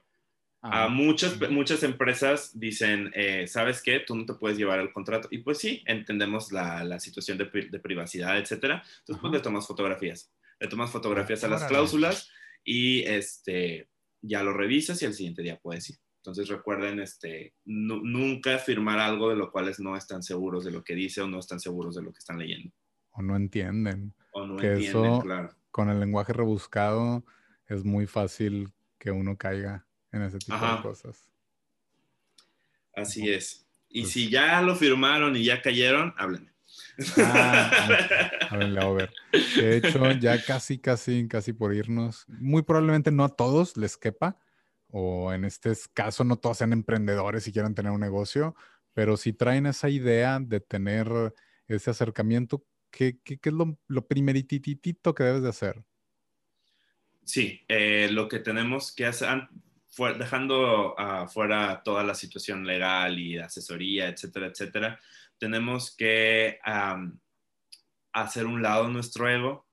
[0.66, 4.00] a muchas, muchas empresas dicen, eh, ¿sabes qué?
[4.00, 5.28] Tú no te puedes llevar el contrato.
[5.30, 8.82] Y pues sí, entendemos la, la situación de, de, privacidad, etcétera.
[9.00, 10.32] Entonces, pues le tomas fotografías.
[10.58, 12.30] Le tomas fotografías a las cláusulas
[12.64, 13.90] y este,
[14.22, 15.98] ya lo revisas y al siguiente día puedes ir.
[16.16, 20.94] Entonces recuerden, este, nunca firmar algo de lo cual no están seguros de lo que
[20.94, 22.72] dice o no están seguros de lo que están leyendo.
[23.10, 24.14] O no entienden.
[24.32, 25.54] O no entienden, claro.
[25.70, 27.26] Con el lenguaje rebuscado
[27.66, 31.28] es muy fácil que uno caiga en ese tipo de cosas.
[32.94, 33.66] Así es.
[33.88, 36.52] Y pues si ya lo firmaron y ya cayeron, háblenme.
[37.18, 39.12] Ah, háblenle a Over.
[39.56, 44.38] De hecho, ya casi, casi, casi por irnos, muy probablemente no a todos les quepa,
[44.88, 48.54] o en este caso no todos sean emprendedores y quieran tener un negocio,
[48.92, 51.34] pero si traen esa idea de tener
[51.66, 55.84] ese acercamiento, ¿qué, qué, es lo, lo primerititito que debes de hacer?
[57.24, 59.48] Sí, eh, lo que tenemos que hacer,
[60.18, 65.00] dejando afuera toda la situación legal y asesoría, etcétera, etcétera,
[65.38, 66.58] tenemos que
[68.12, 69.66] hacer un lado nuestro ego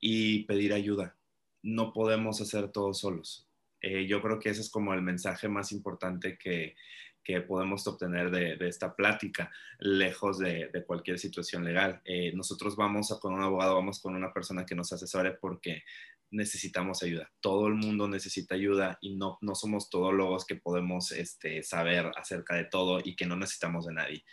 [0.00, 1.16] y pedir ayuda.
[1.62, 3.48] No podemos hacer todo solos.
[3.80, 6.74] Eh, yo creo que ese es como el mensaje más importante que,
[7.22, 12.00] que podemos obtener de, esta plática, lejos de, cualquier situación legal.
[12.04, 15.84] Eh, nosotros vamos con un abogado, vamos con una persona que nos asesore porque
[16.32, 17.30] necesitamos ayuda.
[17.40, 22.56] Todo el mundo necesita ayuda y no, no somos todólogos que podemos este, saber acerca
[22.56, 24.24] de todo y que no necesitamos de nadie.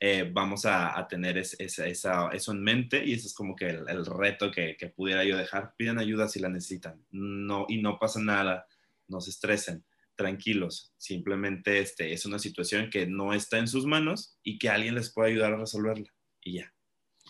[0.00, 4.76] Eh, vamos a, tener eso en mente y ese es como que el, reto que,
[4.94, 5.74] pudiera yo dejar.
[5.76, 8.66] Pidan ayuda si la necesitan no, y no pasa nada,
[9.08, 9.84] no se estresen,
[10.14, 10.92] tranquilos.
[10.98, 15.12] Simplemente este, es una situación que no está en sus manos y que alguien les
[15.12, 16.72] puede ayudar a resolverla y ya.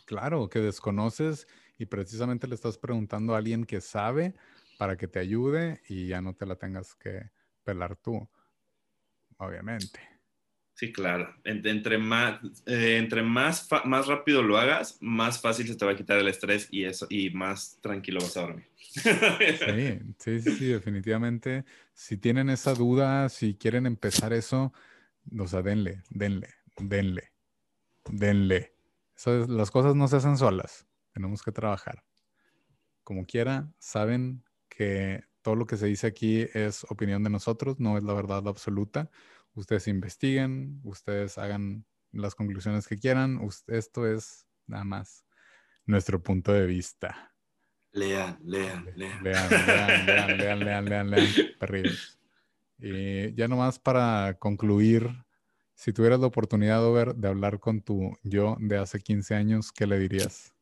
[0.05, 1.47] Claro, que desconoces
[1.79, 4.35] y precisamente le estás preguntando a alguien que sabe
[4.79, 7.31] para que te ayude y ya no te la tengas que
[7.65, 8.29] pelar tú,
[9.39, 10.01] obviamente.
[10.75, 11.35] Sí, claro.
[11.43, 15.97] Entre, más, eh, entre más, más rápido lo hagas, más fácil se te va a
[15.97, 18.69] quitar el estrés y eso y más tranquilo vas a dormir.
[20.19, 21.65] Sí, sí, sí, definitivamente.
[21.93, 24.73] Si tienen esa duda, si quieren empezar eso,
[25.37, 27.33] o sea, denle, denle, denle,
[28.09, 28.73] denle.
[29.49, 30.88] las cosas no se hacen solas.
[31.19, 32.05] Tenemos que trabajar.
[33.03, 37.99] Como quiera, saben que todo lo que se dice aquí es opinión de nosotros, no
[37.99, 39.11] es la verdad absoluta
[39.59, 43.41] ustedes investiguen, ustedes hagan las conclusiones que quieran.
[43.67, 45.25] esto es nada más
[45.85, 47.35] nuestro punto de vista.
[47.93, 49.25] Lean, lean, lean.
[49.25, 52.19] Lean, lean, lean, lean, lean, lean, lean, perrillos.
[52.79, 55.11] Y ya nomás para concluir,
[55.75, 59.87] si tuvieras la oportunidad de, de hablar con tu yo de hace 15 años, ¿qué
[59.87, 60.55] le dirías?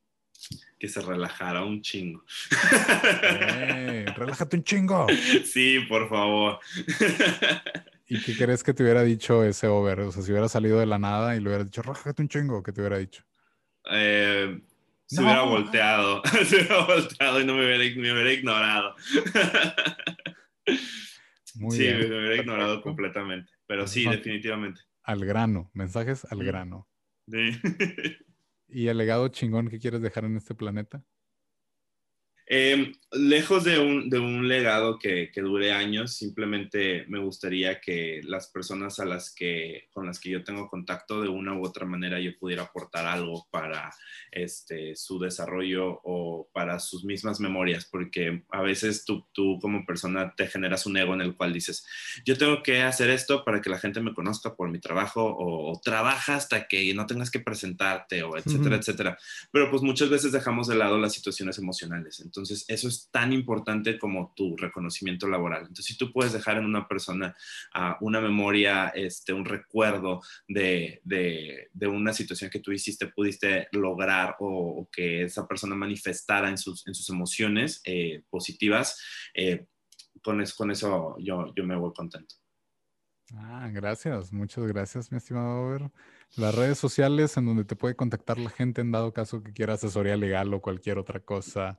[0.79, 2.25] Que se relajara un chingo.
[4.17, 5.07] relájate un chingo.
[5.45, 6.59] Sí, por favor.
[8.09, 10.01] ¿Y qué crees que te hubiera dicho ese over?
[10.01, 12.63] O sea, si hubiera salido de la nada y le hubiera dicho, rájate un chingo,
[12.63, 13.25] ¿qué te hubiera dicho?
[13.91, 14.61] Eh,
[15.07, 16.23] se hubiera volteado.
[16.45, 18.95] se hubiera volteado y no me hubiera, me hubiera ignorado.
[21.55, 23.53] Muy sí, me hubiera ignorado completamente.
[23.67, 24.83] Pero sí, definitivamente.
[25.03, 26.89] Al grano, mensajes al grano.
[27.29, 27.59] Sí.
[28.69, 31.03] ¿Y el legado chingón que quieres dejar en este planeta?
[32.49, 38.21] Em, lejos de un, de un legado que, que, dure años, simplemente me gustaría que
[38.23, 41.87] las personas a las que, con las que yo tengo contacto de una u otra
[41.87, 43.93] manera yo pudiera aportar algo para
[44.31, 50.35] este, su desarrollo o para sus mismas memorias, porque a veces tú, tú como persona
[50.37, 51.85] te generas un ego en el cual dices,
[52.25, 55.81] yo tengo que hacer esto para que la gente me conozca por mi trabajo o,
[55.83, 59.19] trabaja hasta que no tengas que presentarte o etcétera, etcétera.
[59.53, 62.21] Pero pues muchas veces dejamos de lado las situaciones emocionales.
[62.21, 65.63] Entonces, eso es tan importante como tu reconocimiento laboral.
[65.63, 67.37] Entonces, si tú puedes dejar en una persona
[67.75, 73.69] uh, una memoria, este, un recuerdo de, de, de, una situación que tú hiciste, pudiste
[73.73, 79.01] lograr o, que esa persona manifestara en sus, en sus emociones eh, positivas,
[79.35, 79.67] eh,
[80.23, 82.35] con, eso, con eso yo, yo me voy contento.
[83.35, 85.91] Ah, gracias, muchas gracias, mi estimado Over.
[86.37, 89.75] Las redes sociales en donde te puede contactar la gente en dado caso que quiera
[89.75, 91.79] asesoría legal o cualquier otra cosa.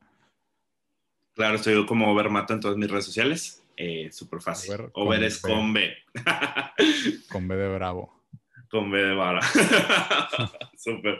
[1.38, 3.64] Claro, estoy como Overmato en todas mis redes sociales.
[3.76, 4.74] Eh, Súper fácil.
[4.94, 5.96] Over, es con B.
[7.32, 8.24] con B de Bravo.
[8.72, 9.42] Con B de Vara.
[10.76, 11.20] Súper.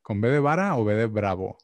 [0.00, 1.58] ¿Con B de Vara o B de Bravo?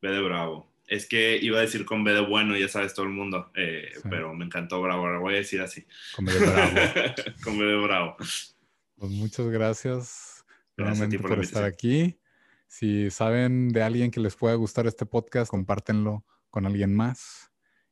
[0.00, 0.70] B de Bravo.
[0.86, 3.88] Es que iba a decir con B de bueno, ya sabes todo el mundo, eh,
[4.08, 5.84] pero me encantó Bravo, ahora voy a decir así.
[6.14, 6.70] Con B de Bravo.
[7.42, 8.16] con B de Bravo.
[8.16, 10.44] Pues muchas gracias,
[10.76, 12.20] nuevamente por estar aquí.
[12.68, 16.24] Si saben de alguien que les pueda gustar este podcast, compártenlo
[16.54, 17.50] con alguien más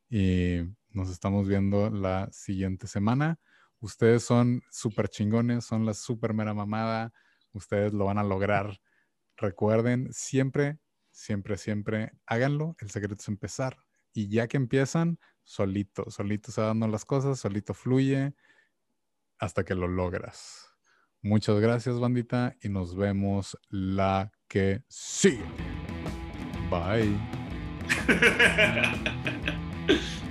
[0.08, 0.60] y
[0.90, 3.40] nos estamos viendo la siguiente semana.
[3.80, 7.12] Ustedes son súper chingones, son la súper mera mamada,
[7.50, 8.80] ustedes lo van a lograr.
[9.36, 10.78] Recuerden, siempre,
[11.10, 12.76] siempre, siempre háganlo.
[12.78, 13.78] El secreto es empezar.
[14.12, 18.32] Y ya que empiezan, solito, solito se dando las cosas, solito fluye
[19.40, 20.68] hasta que lo logras.
[21.20, 25.42] Muchas gracias, bandita, y nos vemos la que sigue.
[26.70, 27.41] Bye.
[28.08, 28.96] Yeah.